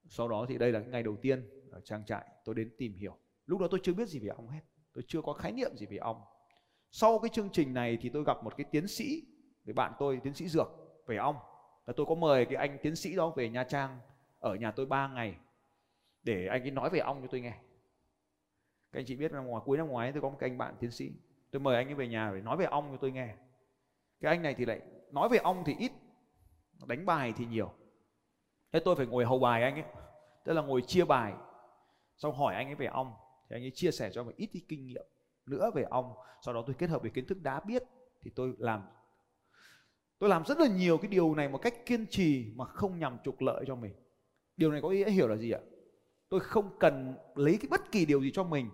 sau 0.09 0.29
đó 0.29 0.47
thì 0.49 0.59
đây 0.59 0.73
là 0.73 0.81
cái 0.81 0.89
ngày 0.89 1.03
đầu 1.03 1.17
tiên 1.17 1.49
ở 1.73 1.81
trang 1.81 2.05
trại 2.05 2.27
tôi 2.45 2.55
đến 2.55 2.75
tìm 2.79 2.95
hiểu. 2.95 3.17
Lúc 3.47 3.61
đó 3.61 3.69
tôi 3.71 3.81
chưa 3.83 3.95
biết 3.95 4.09
gì 4.09 4.19
về 4.19 4.29
ong 4.29 4.49
hết 4.49 4.61
tôi 4.97 5.05
chưa 5.09 5.23
có 5.23 5.33
khái 5.33 5.53
niệm 5.53 5.77
gì 5.77 5.87
về 5.87 5.97
ong 5.97 6.23
sau 6.91 7.19
cái 7.19 7.29
chương 7.29 7.49
trình 7.53 7.75
này 7.75 7.99
thì 8.01 8.09
tôi 8.09 8.25
gặp 8.25 8.45
một 8.45 8.57
cái 8.57 8.65
tiến 8.71 8.89
sĩ 8.89 9.23
với 9.65 9.75
bạn 9.75 9.93
tôi 9.99 10.21
tiến 10.23 10.35
sĩ 10.35 10.49
dược 10.49 10.69
về 11.07 11.17
ong 11.17 11.37
và 11.85 11.93
tôi 11.97 12.07
có 12.07 12.15
mời 12.15 12.45
cái 12.45 12.55
anh 12.55 12.79
tiến 12.83 12.97
sĩ 12.97 13.17
đó 13.17 13.33
về 13.37 13.49
Nha 13.49 13.65
Trang 13.65 14.01
ở 14.39 14.55
nhà 14.55 14.71
tôi 14.71 14.87
3 14.87 15.09
ngày 15.09 15.37
để 16.23 16.47
anh 16.47 16.63
ấy 16.63 16.71
nói 16.71 16.91
về 16.91 16.99
ong 16.99 17.23
cho 17.23 17.29
tôi 17.31 17.41
nghe 17.41 17.59
các 18.97 19.01
anh 19.01 19.07
chị 19.07 19.17
biết 19.17 19.33
năm 19.33 19.47
ngoài 19.47 19.63
cuối 19.65 19.79
năm 19.79 19.89
ngoái 19.89 20.13
tôi 20.13 20.23
có 20.23 20.29
một 20.29 20.37
cái 20.41 20.51
anh 20.51 20.59
bạn 20.59 20.75
tiến 20.81 20.91
sĩ. 20.91 21.13
Tôi 21.51 21.61
mời 21.61 21.77
anh 21.77 21.89
ấy 21.89 21.95
về 21.95 22.09
nhà 22.09 22.33
để 22.35 22.41
nói 22.41 22.57
về 22.57 22.65
ong 22.65 22.89
cho 22.91 22.97
tôi 22.97 23.11
nghe. 23.11 23.35
Cái 24.21 24.33
anh 24.33 24.43
này 24.43 24.55
thì 24.55 24.65
lại 24.65 24.81
nói 25.13 25.29
về 25.29 25.39
ong 25.39 25.63
thì 25.67 25.75
ít, 25.79 25.93
đánh 26.87 27.07
bài 27.07 27.33
thì 27.37 27.47
nhiều. 27.47 27.73
Thế 28.73 28.81
tôi 28.85 28.97
phải 28.97 29.07
ngồi 29.07 29.25
hầu 29.25 29.39
bài 29.39 29.63
anh 29.63 29.75
ấy. 29.75 29.85
Tức 30.45 30.53
là 30.53 30.63
ngồi 30.63 30.83
chia 30.83 31.05
bài, 31.05 31.33
xong 32.17 32.35
hỏi 32.35 32.55
anh 32.55 32.69
ấy 32.69 32.75
về 32.75 32.87
ong. 32.87 33.13
Thì 33.49 33.57
anh 33.57 33.63
ấy 33.63 33.71
chia 33.75 33.91
sẻ 33.91 34.11
cho 34.13 34.25
mình 34.25 34.37
ít 34.37 34.51
cái 34.53 34.63
kinh 34.69 34.87
nghiệm 34.87 35.07
nữa 35.47 35.71
về 35.75 35.83
ong. 35.83 36.15
Sau 36.43 36.55
đó 36.55 36.63
tôi 36.67 36.77
kết 36.79 36.91
hợp 36.91 37.03
với 37.03 37.11
kiến 37.11 37.27
thức 37.27 37.43
đã 37.43 37.61
biết 37.61 37.83
thì 38.23 38.31
tôi 38.35 38.55
làm. 38.59 38.83
Tôi 40.19 40.31
làm 40.31 40.45
rất 40.45 40.59
là 40.59 40.67
nhiều 40.67 40.99
cái 40.99 41.09
điều 41.09 41.35
này 41.35 41.49
một 41.49 41.59
cách 41.59 41.87
kiên 41.87 42.07
trì 42.07 42.53
mà 42.55 42.65
không 42.65 42.99
nhằm 42.99 43.19
trục 43.25 43.41
lợi 43.41 43.65
cho 43.67 43.75
mình. 43.75 43.95
Điều 44.57 44.73
này 44.73 44.83
có 44.83 44.89
ý 44.89 44.99
nghĩa 44.99 45.11
hiểu 45.11 45.29
là 45.29 45.37
gì 45.37 45.51
ạ? 45.51 45.61
Tôi 46.29 46.41
không 46.41 46.79
cần 46.79 47.15
lấy 47.35 47.59
cái 47.61 47.69
bất 47.71 47.93
kỳ 47.93 48.07
điều 48.07 48.21
gì 48.21 48.31
cho 48.35 48.45
mình 48.45 48.71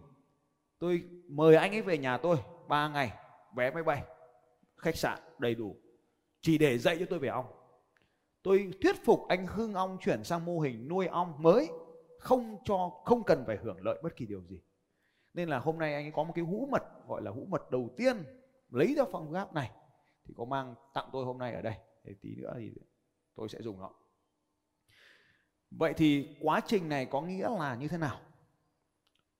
tôi 0.82 1.04
mời 1.28 1.56
anh 1.56 1.70
ấy 1.70 1.82
về 1.82 1.98
nhà 1.98 2.18
tôi 2.18 2.36
3 2.68 2.88
ngày, 2.88 3.12
vé 3.56 3.70
máy 3.70 3.82
bay, 3.82 4.04
khách 4.76 4.96
sạn 4.96 5.18
đầy 5.38 5.54
đủ. 5.54 5.76
Chỉ 6.40 6.58
để 6.58 6.78
dạy 6.78 6.96
cho 7.00 7.06
tôi 7.10 7.18
về 7.18 7.28
ong. 7.28 7.46
Tôi 8.42 8.72
thuyết 8.82 9.04
phục 9.04 9.20
anh 9.28 9.46
Hưng 9.46 9.74
ong 9.74 9.98
chuyển 10.00 10.24
sang 10.24 10.44
mô 10.44 10.60
hình 10.60 10.88
nuôi 10.88 11.06
ong 11.06 11.42
mới, 11.42 11.68
không 12.18 12.58
cho, 12.64 12.90
không 13.04 13.24
cần 13.24 13.44
phải 13.46 13.56
hưởng 13.56 13.84
lợi 13.84 14.00
bất 14.02 14.16
kỳ 14.16 14.26
điều 14.26 14.42
gì. 14.44 14.62
Nên 15.34 15.48
là 15.48 15.58
hôm 15.58 15.78
nay 15.78 15.94
anh 15.94 16.04
ấy 16.04 16.12
có 16.12 16.24
một 16.24 16.32
cái 16.34 16.44
hũ 16.44 16.68
mật, 16.70 16.82
gọi 17.08 17.22
là 17.22 17.30
hũ 17.30 17.46
mật 17.48 17.70
đầu 17.70 17.90
tiên, 17.96 18.16
lấy 18.70 18.94
ra 18.96 19.04
phòng 19.12 19.32
gáp 19.32 19.54
này, 19.54 19.70
thì 20.24 20.34
có 20.36 20.44
mang 20.44 20.74
tặng 20.94 21.08
tôi 21.12 21.24
hôm 21.24 21.38
nay 21.38 21.54
ở 21.54 21.62
đây. 21.62 21.74
Để 22.04 22.14
tí 22.22 22.36
nữa 22.36 22.54
thì 22.58 22.72
tôi 23.34 23.48
sẽ 23.48 23.58
dùng 23.62 23.80
nó. 23.80 23.90
Vậy 25.70 25.94
thì 25.96 26.36
quá 26.40 26.60
trình 26.66 26.88
này 26.88 27.06
có 27.06 27.20
nghĩa 27.20 27.48
là 27.58 27.74
như 27.74 27.88
thế 27.88 27.98
nào? 27.98 28.20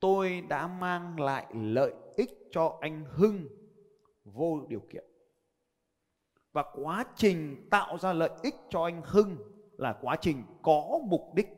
Tôi 0.02 0.40
đã 0.40 0.66
mang 0.66 1.20
lại 1.20 1.46
lợi 1.54 1.92
ích 2.16 2.30
cho 2.50 2.78
anh 2.80 3.04
hưng 3.10 3.48
vô 4.24 4.60
điều 4.68 4.80
kiện. 4.92 5.04
Và 6.52 6.64
quá 6.74 7.04
trình 7.16 7.68
tạo 7.70 7.98
ra 7.98 8.12
lợi 8.12 8.30
ích 8.42 8.54
cho 8.70 8.84
anh 8.84 9.02
hưng 9.04 9.36
là 9.78 9.98
quá 10.02 10.16
trình 10.20 10.44
có 10.62 10.98
mục 11.04 11.34
đích. 11.34 11.48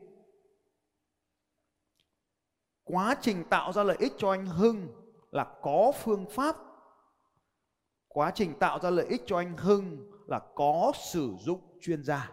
Quá 2.85 3.17
trình 3.21 3.45
tạo 3.51 3.73
ra 3.73 3.83
lợi 3.83 3.97
ích 4.01 4.13
cho 4.19 4.31
anh 4.31 4.47
hưng 4.47 4.89
là 5.31 5.57
có 5.63 5.93
phương 6.03 6.27
pháp. 6.31 6.57
Quá 8.09 8.33
trình 8.35 8.55
tạo 8.59 8.79
ra 8.79 8.91
lợi 8.91 9.07
ích 9.07 9.23
cho 9.27 9.37
anh 9.37 9.57
hưng 9.57 10.11
là 10.27 10.41
có 10.55 10.93
sử 11.13 11.35
dụng 11.41 11.79
chuyên 11.81 12.05
gia. 12.05 12.33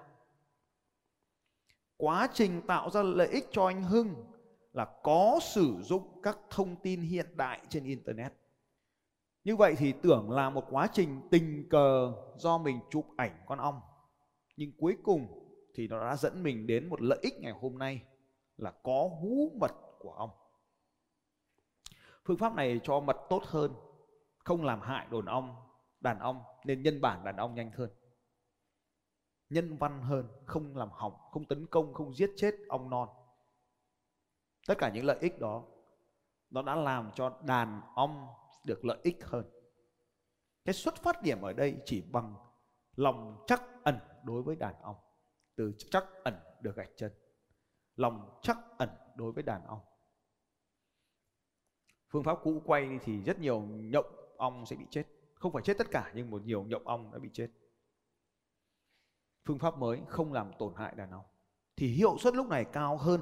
Quá 1.97 2.29
trình 2.33 2.61
tạo 2.67 2.89
ra 2.89 3.03
lợi 3.03 3.27
ích 3.27 3.47
cho 3.51 3.65
anh 3.65 3.83
hưng 3.83 4.30
là 4.73 4.85
có 5.03 5.39
sử 5.41 5.75
dụng 5.81 6.21
các 6.23 6.37
thông 6.49 6.75
tin 6.75 7.01
hiện 7.01 7.37
đại 7.37 7.61
trên 7.69 7.83
internet. 7.83 8.33
Như 9.43 9.55
vậy 9.55 9.75
thì 9.77 9.93
tưởng 10.01 10.31
là 10.31 10.49
một 10.49 10.65
quá 10.69 10.87
trình 10.93 11.21
tình 11.31 11.69
cờ 11.69 12.13
do 12.37 12.57
mình 12.57 12.79
chụp 12.89 13.05
ảnh 13.17 13.43
con 13.47 13.59
ong. 13.59 13.81
Nhưng 14.57 14.71
cuối 14.77 14.97
cùng 15.03 15.47
thì 15.75 15.87
nó 15.87 16.05
đã 16.05 16.15
dẫn 16.15 16.43
mình 16.43 16.67
đến 16.67 16.89
một 16.89 17.01
lợi 17.01 17.19
ích 17.21 17.33
ngày 17.39 17.53
hôm 17.61 17.77
nay 17.77 18.01
là 18.57 18.71
có 18.71 19.09
hú 19.21 19.51
mật 19.59 19.71
của 19.99 20.11
ong. 20.11 20.29
Phương 22.25 22.37
pháp 22.37 22.55
này 22.55 22.79
cho 22.83 22.99
mật 22.99 23.17
tốt 23.29 23.43
hơn, 23.45 23.73
không 24.37 24.63
làm 24.63 24.81
hại 24.81 25.07
đồn 25.11 25.25
ong, 25.25 25.55
đàn 25.99 26.19
ong, 26.19 26.43
nên 26.65 26.81
nhân 26.81 27.01
bản 27.01 27.23
đàn 27.23 27.35
ong 27.35 27.55
nhanh 27.55 27.71
hơn. 27.71 27.89
Nhân 29.49 29.77
văn 29.77 30.01
hơn, 30.01 30.27
không 30.45 30.77
làm 30.77 30.89
hỏng, 30.91 31.13
không 31.31 31.45
tấn 31.45 31.67
công, 31.67 31.93
không 31.93 32.13
giết 32.13 32.29
chết 32.35 32.55
ong 32.69 32.89
non 32.89 33.09
tất 34.67 34.75
cả 34.77 34.89
những 34.89 35.05
lợi 35.05 35.17
ích 35.19 35.39
đó, 35.39 35.63
nó 36.49 36.61
đã 36.61 36.75
làm 36.75 37.11
cho 37.15 37.39
đàn 37.45 37.81
ong 37.95 38.27
được 38.65 38.85
lợi 38.85 38.97
ích 39.03 39.23
hơn. 39.23 39.45
Cái 40.65 40.73
xuất 40.73 40.95
phát 40.95 41.21
điểm 41.21 41.41
ở 41.41 41.53
đây 41.53 41.77
chỉ 41.85 42.01
bằng 42.11 42.35
lòng 42.95 43.43
chắc 43.47 43.63
ẩn 43.83 43.99
đối 44.23 44.43
với 44.43 44.55
đàn 44.55 44.81
ong. 44.81 44.95
Từ 45.55 45.73
chắc 45.77 46.05
ẩn 46.23 46.33
được 46.61 46.75
gạch 46.75 46.89
chân. 46.95 47.11
Lòng 47.95 48.39
chắc 48.41 48.57
ẩn 48.77 48.89
đối 49.15 49.31
với 49.31 49.43
đàn 49.43 49.65
ong. 49.65 49.79
Phương 52.09 52.23
pháp 52.23 52.37
cũ 52.43 52.61
quay 52.65 52.99
thì 53.03 53.23
rất 53.23 53.39
nhiều 53.39 53.61
nhộng 53.61 54.35
ong 54.37 54.65
sẽ 54.65 54.75
bị 54.75 54.85
chết. 54.89 55.03
Không 55.33 55.53
phải 55.53 55.63
chết 55.65 55.77
tất 55.77 55.87
cả, 55.91 56.11
nhưng 56.15 56.29
một 56.29 56.41
nhiều 56.45 56.63
nhộng 56.63 56.87
ong 56.87 57.11
đã 57.11 57.19
bị 57.19 57.29
chết. 57.33 57.47
Phương 59.45 59.59
pháp 59.59 59.77
mới 59.77 60.01
không 60.07 60.33
làm 60.33 60.51
tổn 60.59 60.73
hại 60.75 60.95
đàn 60.95 61.11
ong. 61.11 61.25
Thì 61.75 61.87
hiệu 61.87 62.17
suất 62.17 62.35
lúc 62.35 62.47
này 62.47 62.65
cao 62.73 62.97
hơn 62.97 63.21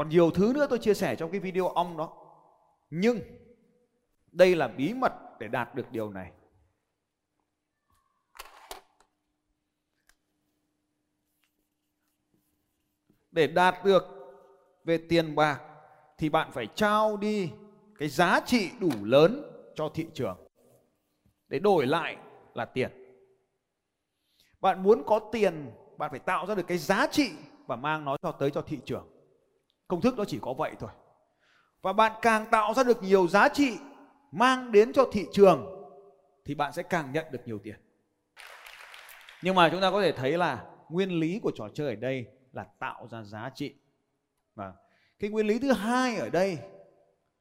còn 0.00 0.08
nhiều 0.08 0.30
thứ 0.30 0.52
nữa 0.54 0.66
tôi 0.70 0.78
chia 0.78 0.94
sẻ 0.94 1.16
trong 1.16 1.30
cái 1.30 1.40
video 1.40 1.68
ong 1.68 1.96
đó. 1.96 2.12
Nhưng 2.90 3.20
đây 4.32 4.56
là 4.56 4.68
bí 4.68 4.94
mật 4.94 5.12
để 5.38 5.48
đạt 5.48 5.74
được 5.74 5.90
điều 5.90 6.10
này. 6.10 6.32
Để 13.30 13.46
đạt 13.46 13.84
được 13.84 14.02
về 14.84 14.98
tiền 15.08 15.34
bạc 15.34 15.60
thì 16.18 16.28
bạn 16.28 16.52
phải 16.52 16.66
trao 16.74 17.16
đi 17.16 17.50
cái 17.98 18.08
giá 18.08 18.40
trị 18.46 18.70
đủ 18.80 18.90
lớn 19.02 19.42
cho 19.74 19.88
thị 19.94 20.06
trường. 20.14 20.46
Để 21.48 21.58
đổi 21.58 21.86
lại 21.86 22.16
là 22.54 22.64
tiền. 22.64 22.90
Bạn 24.60 24.82
muốn 24.82 25.02
có 25.06 25.20
tiền, 25.32 25.70
bạn 25.98 26.10
phải 26.10 26.20
tạo 26.20 26.46
ra 26.46 26.54
được 26.54 26.66
cái 26.66 26.78
giá 26.78 27.06
trị 27.10 27.30
và 27.66 27.76
mang 27.76 28.04
nó 28.04 28.16
cho 28.22 28.32
tới 28.32 28.50
cho 28.50 28.62
thị 28.62 28.78
trường 28.84 29.19
công 29.90 30.00
thức 30.00 30.14
nó 30.18 30.24
chỉ 30.24 30.38
có 30.42 30.52
vậy 30.52 30.72
thôi. 30.78 30.90
Và 31.82 31.92
bạn 31.92 32.12
càng 32.22 32.46
tạo 32.50 32.74
ra 32.74 32.82
được 32.82 33.02
nhiều 33.02 33.28
giá 33.28 33.48
trị 33.48 33.78
mang 34.32 34.72
đến 34.72 34.92
cho 34.92 35.04
thị 35.12 35.26
trường, 35.32 35.66
thì 36.44 36.54
bạn 36.54 36.72
sẽ 36.72 36.82
càng 36.82 37.12
nhận 37.12 37.26
được 37.30 37.40
nhiều 37.44 37.58
tiền. 37.62 37.76
Nhưng 39.42 39.54
mà 39.54 39.68
chúng 39.70 39.80
ta 39.80 39.90
có 39.90 40.02
thể 40.02 40.12
thấy 40.12 40.38
là 40.38 40.64
nguyên 40.88 41.20
lý 41.20 41.40
của 41.42 41.52
trò 41.54 41.68
chơi 41.74 41.88
ở 41.88 41.94
đây 41.94 42.26
là 42.52 42.64
tạo 42.78 43.08
ra 43.10 43.22
giá 43.22 43.50
trị. 43.54 43.74
Và 44.54 44.72
cái 45.18 45.30
nguyên 45.30 45.46
lý 45.46 45.58
thứ 45.58 45.72
hai 45.72 46.16
ở 46.16 46.30
đây 46.30 46.58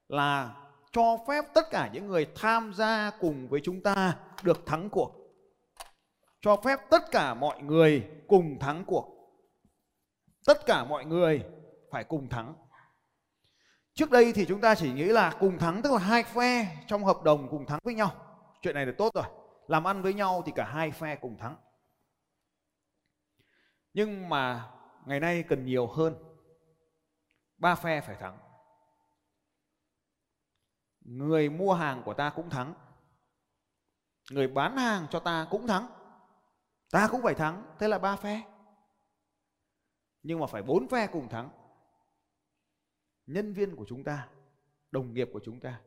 là 0.07 0.55
cho 0.91 1.17
phép 1.27 1.45
tất 1.53 1.71
cả 1.71 1.89
những 1.93 2.07
người 2.07 2.27
tham 2.35 2.73
gia 2.73 3.11
cùng 3.19 3.47
với 3.49 3.61
chúng 3.63 3.83
ta 3.83 4.17
được 4.43 4.65
thắng 4.65 4.89
cuộc. 4.89 5.15
Cho 6.41 6.55
phép 6.55 6.79
tất 6.89 7.11
cả 7.11 7.33
mọi 7.33 7.61
người 7.61 8.07
cùng 8.27 8.59
thắng 8.59 8.83
cuộc. 8.85 9.15
Tất 10.45 10.65
cả 10.65 10.83
mọi 10.83 11.05
người 11.05 11.43
phải 11.91 12.03
cùng 12.03 12.29
thắng. 12.29 12.53
Trước 13.93 14.11
đây 14.11 14.33
thì 14.33 14.45
chúng 14.45 14.61
ta 14.61 14.75
chỉ 14.75 14.93
nghĩ 14.93 15.03
là 15.03 15.37
cùng 15.39 15.57
thắng, 15.57 15.81
tức 15.81 15.91
là 15.91 15.99
hai 15.99 16.23
phe 16.23 16.77
trong 16.87 17.03
hợp 17.03 17.23
đồng 17.23 17.47
cùng 17.49 17.65
thắng 17.65 17.79
với 17.83 17.93
nhau. 17.93 18.11
Chuyện 18.61 18.75
này 18.75 18.85
là 18.85 18.93
tốt 18.97 19.13
rồi. 19.13 19.25
Làm 19.67 19.87
ăn 19.87 20.01
với 20.01 20.13
nhau 20.13 20.43
thì 20.45 20.51
cả 20.55 20.65
hai 20.65 20.91
phe 20.91 21.15
cùng 21.15 21.37
thắng. 21.37 21.55
Nhưng 23.93 24.29
mà 24.29 24.71
ngày 25.05 25.19
nay 25.19 25.43
cần 25.43 25.65
nhiều 25.65 25.87
hơn. 25.87 26.15
Ba 27.57 27.75
phe 27.75 28.01
phải 28.01 28.15
thắng. 28.15 28.37
Người 31.01 31.49
mua 31.49 31.73
hàng 31.73 32.01
của 32.05 32.13
ta 32.13 32.29
cũng 32.29 32.49
thắng. 32.49 32.73
Người 34.31 34.47
bán 34.47 34.77
hàng 34.77 35.07
cho 35.09 35.19
ta 35.19 35.47
cũng 35.51 35.67
thắng. 35.67 35.87
Ta 36.91 37.07
cũng 37.11 37.21
phải 37.23 37.35
thắng, 37.35 37.63
thế 37.79 37.87
là 37.87 37.99
ba 37.99 38.15
phe. 38.15 38.41
Nhưng 40.23 40.39
mà 40.39 40.47
phải 40.47 40.63
bốn 40.63 40.87
phe 40.87 41.07
cùng 41.07 41.29
thắng 41.29 41.58
nhân 43.33 43.53
viên 43.53 43.75
của 43.75 43.85
chúng 43.87 44.03
ta, 44.03 44.27
đồng 44.91 45.13
nghiệp 45.13 45.29
của 45.33 45.39
chúng 45.43 45.59
ta. 45.59 45.81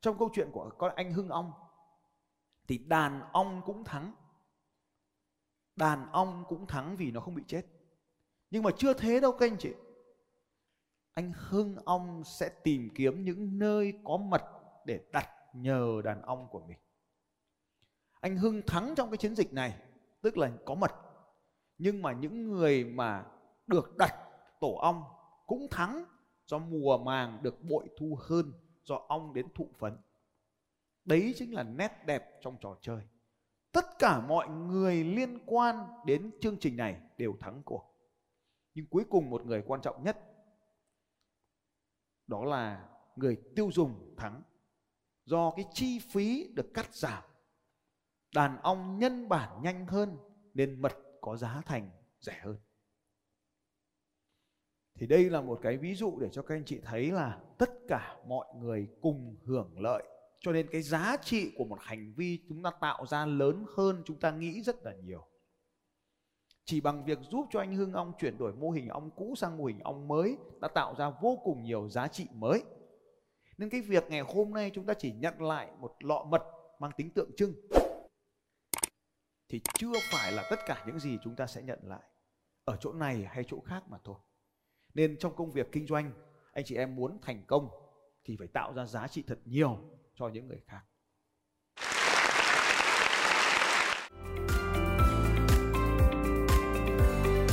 Trong 0.00 0.18
câu 0.18 0.30
chuyện 0.32 0.50
của 0.52 0.70
con 0.78 0.94
anh 0.96 1.12
hưng 1.12 1.28
ong, 1.28 1.52
thì 2.68 2.78
đàn 2.78 3.32
ong 3.32 3.62
cũng 3.66 3.84
thắng. 3.84 4.14
Đàn 5.76 6.12
ong 6.12 6.44
cũng 6.48 6.66
thắng 6.66 6.96
vì 6.96 7.10
nó 7.10 7.20
không 7.20 7.34
bị 7.34 7.42
chết. 7.46 7.66
Nhưng 8.50 8.62
mà 8.62 8.70
chưa 8.76 8.94
thế 8.94 9.20
đâu, 9.20 9.32
các 9.32 9.50
anh 9.50 9.58
chị. 9.58 9.74
Anh 11.14 11.32
hưng 11.36 11.76
ong 11.84 12.22
sẽ 12.24 12.48
tìm 12.48 12.88
kiếm 12.94 13.24
những 13.24 13.58
nơi 13.58 13.92
có 14.04 14.16
mật 14.16 14.42
để 14.84 15.00
đặt 15.12 15.28
nhờ 15.52 16.00
đàn 16.04 16.22
ong 16.22 16.48
của 16.50 16.60
mình. 16.60 16.78
Anh 18.20 18.36
hưng 18.36 18.62
thắng 18.66 18.94
trong 18.96 19.10
cái 19.10 19.16
chiến 19.16 19.36
dịch 19.36 19.52
này, 19.52 19.78
tức 20.22 20.36
là 20.36 20.52
có 20.66 20.74
mật 20.74 20.92
nhưng 21.78 22.02
mà 22.02 22.12
những 22.12 22.50
người 22.50 22.84
mà 22.84 23.24
được 23.66 23.96
đặt 23.96 24.14
tổ 24.60 24.74
ong 24.74 25.04
cũng 25.46 25.66
thắng 25.70 26.04
do 26.48 26.58
mùa 26.58 26.98
màng 26.98 27.42
được 27.42 27.62
bội 27.62 27.88
thu 27.96 28.18
hơn 28.20 28.52
do 28.84 28.96
ong 29.08 29.34
đến 29.34 29.46
thụ 29.54 29.68
phấn. 29.78 29.96
Đấy 31.04 31.34
chính 31.36 31.54
là 31.54 31.62
nét 31.62 31.92
đẹp 32.06 32.38
trong 32.40 32.56
trò 32.60 32.76
chơi. 32.80 33.02
Tất 33.72 33.84
cả 33.98 34.20
mọi 34.20 34.48
người 34.48 35.04
liên 35.04 35.38
quan 35.46 35.76
đến 36.06 36.30
chương 36.40 36.56
trình 36.60 36.76
này 36.76 37.00
đều 37.16 37.36
thắng 37.40 37.62
cuộc. 37.64 37.84
Nhưng 38.74 38.86
cuối 38.86 39.04
cùng 39.10 39.30
một 39.30 39.46
người 39.46 39.62
quan 39.66 39.80
trọng 39.80 40.04
nhất, 40.04 40.18
đó 42.26 42.44
là 42.44 42.88
người 43.16 43.36
tiêu 43.56 43.70
dùng 43.72 44.14
thắng. 44.16 44.42
Do 45.24 45.50
cái 45.50 45.64
chi 45.72 45.98
phí 45.98 46.52
được 46.54 46.74
cắt 46.74 46.94
giảm, 46.94 47.22
đàn 48.34 48.60
ong 48.62 48.98
nhân 48.98 49.28
bản 49.28 49.62
nhanh 49.62 49.86
hơn 49.86 50.18
nên 50.54 50.82
mật 50.82 50.92
có 51.20 51.36
giá 51.36 51.62
thành 51.66 51.90
rẻ 52.20 52.40
hơn 52.42 52.56
thì 54.98 55.06
đây 55.06 55.30
là 55.30 55.40
một 55.40 55.58
cái 55.62 55.76
ví 55.76 55.94
dụ 55.94 56.18
để 56.20 56.28
cho 56.32 56.42
các 56.42 56.54
anh 56.54 56.64
chị 56.64 56.80
thấy 56.84 57.10
là 57.10 57.40
tất 57.58 57.70
cả 57.88 58.16
mọi 58.26 58.46
người 58.56 58.88
cùng 59.00 59.36
hưởng 59.44 59.80
lợi 59.80 60.02
cho 60.40 60.52
nên 60.52 60.66
cái 60.70 60.82
giá 60.82 61.16
trị 61.22 61.52
của 61.56 61.64
một 61.64 61.78
hành 61.80 62.12
vi 62.16 62.38
chúng 62.48 62.62
ta 62.62 62.70
tạo 62.80 63.06
ra 63.06 63.26
lớn 63.26 63.64
hơn 63.76 64.02
chúng 64.04 64.20
ta 64.20 64.30
nghĩ 64.30 64.62
rất 64.62 64.84
là 64.84 64.92
nhiều 65.04 65.26
chỉ 66.68 66.80
bằng 66.80 67.04
việc 67.04 67.18
giúp 67.30 67.46
cho 67.50 67.60
anh 67.60 67.74
Hưng 67.74 67.92
Ong 67.92 68.12
chuyển 68.18 68.38
đổi 68.38 68.52
mô 68.52 68.70
hình 68.70 68.88
ong 68.88 69.10
cũ 69.16 69.34
sang 69.36 69.56
mô 69.56 69.64
hình 69.64 69.80
ong 69.80 70.08
mới 70.08 70.36
đã 70.60 70.68
tạo 70.68 70.94
ra 70.98 71.10
vô 71.10 71.38
cùng 71.44 71.62
nhiều 71.62 71.88
giá 71.88 72.08
trị 72.08 72.26
mới. 72.34 72.62
Nên 73.58 73.70
cái 73.70 73.80
việc 73.80 74.04
ngày 74.08 74.20
hôm 74.20 74.50
nay 74.50 74.70
chúng 74.74 74.86
ta 74.86 74.94
chỉ 74.94 75.12
nhận 75.12 75.42
lại 75.42 75.70
một 75.78 75.96
lọ 76.00 76.24
mật 76.28 76.42
mang 76.78 76.90
tính 76.96 77.10
tượng 77.10 77.30
trưng 77.36 77.54
thì 79.48 79.60
chưa 79.74 79.92
phải 80.10 80.32
là 80.32 80.46
tất 80.50 80.56
cả 80.66 80.84
những 80.86 80.98
gì 80.98 81.18
chúng 81.24 81.36
ta 81.36 81.46
sẽ 81.46 81.62
nhận 81.62 81.78
lại 81.82 82.02
ở 82.64 82.76
chỗ 82.80 82.92
này 82.92 83.24
hay 83.24 83.44
chỗ 83.48 83.60
khác 83.60 83.82
mà 83.88 83.98
thôi. 84.04 84.16
Nên 84.98 85.16
trong 85.18 85.36
công 85.36 85.52
việc 85.52 85.72
kinh 85.72 85.86
doanh, 85.86 86.12
anh 86.52 86.64
chị 86.64 86.76
em 86.76 86.96
muốn 86.96 87.18
thành 87.22 87.42
công 87.46 87.68
thì 88.24 88.36
phải 88.38 88.48
tạo 88.48 88.74
ra 88.74 88.86
giá 88.86 89.08
trị 89.08 89.22
thật 89.26 89.38
nhiều 89.44 89.78
cho 90.14 90.28
những 90.28 90.48
người 90.48 90.60
khác. 90.66 90.80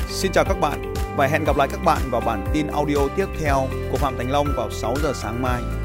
Xin 0.07 0.31
chào 0.31 0.45
các 0.47 0.57
bạn 0.61 0.93
và 1.17 1.27
hẹn 1.27 1.43
gặp 1.43 1.57
lại 1.57 1.67
các 1.71 1.79
bạn 1.85 2.01
vào 2.11 2.21
bản 2.25 2.45
tin 2.53 2.67
audio 2.67 3.07
tiếp 3.17 3.25
theo 3.39 3.67
của 3.91 3.97
Phạm 3.97 4.17
Thành 4.17 4.31
Long 4.31 4.47
vào 4.57 4.71
6 4.71 4.95
giờ 5.03 5.11
sáng 5.15 5.41
mai. 5.41 5.84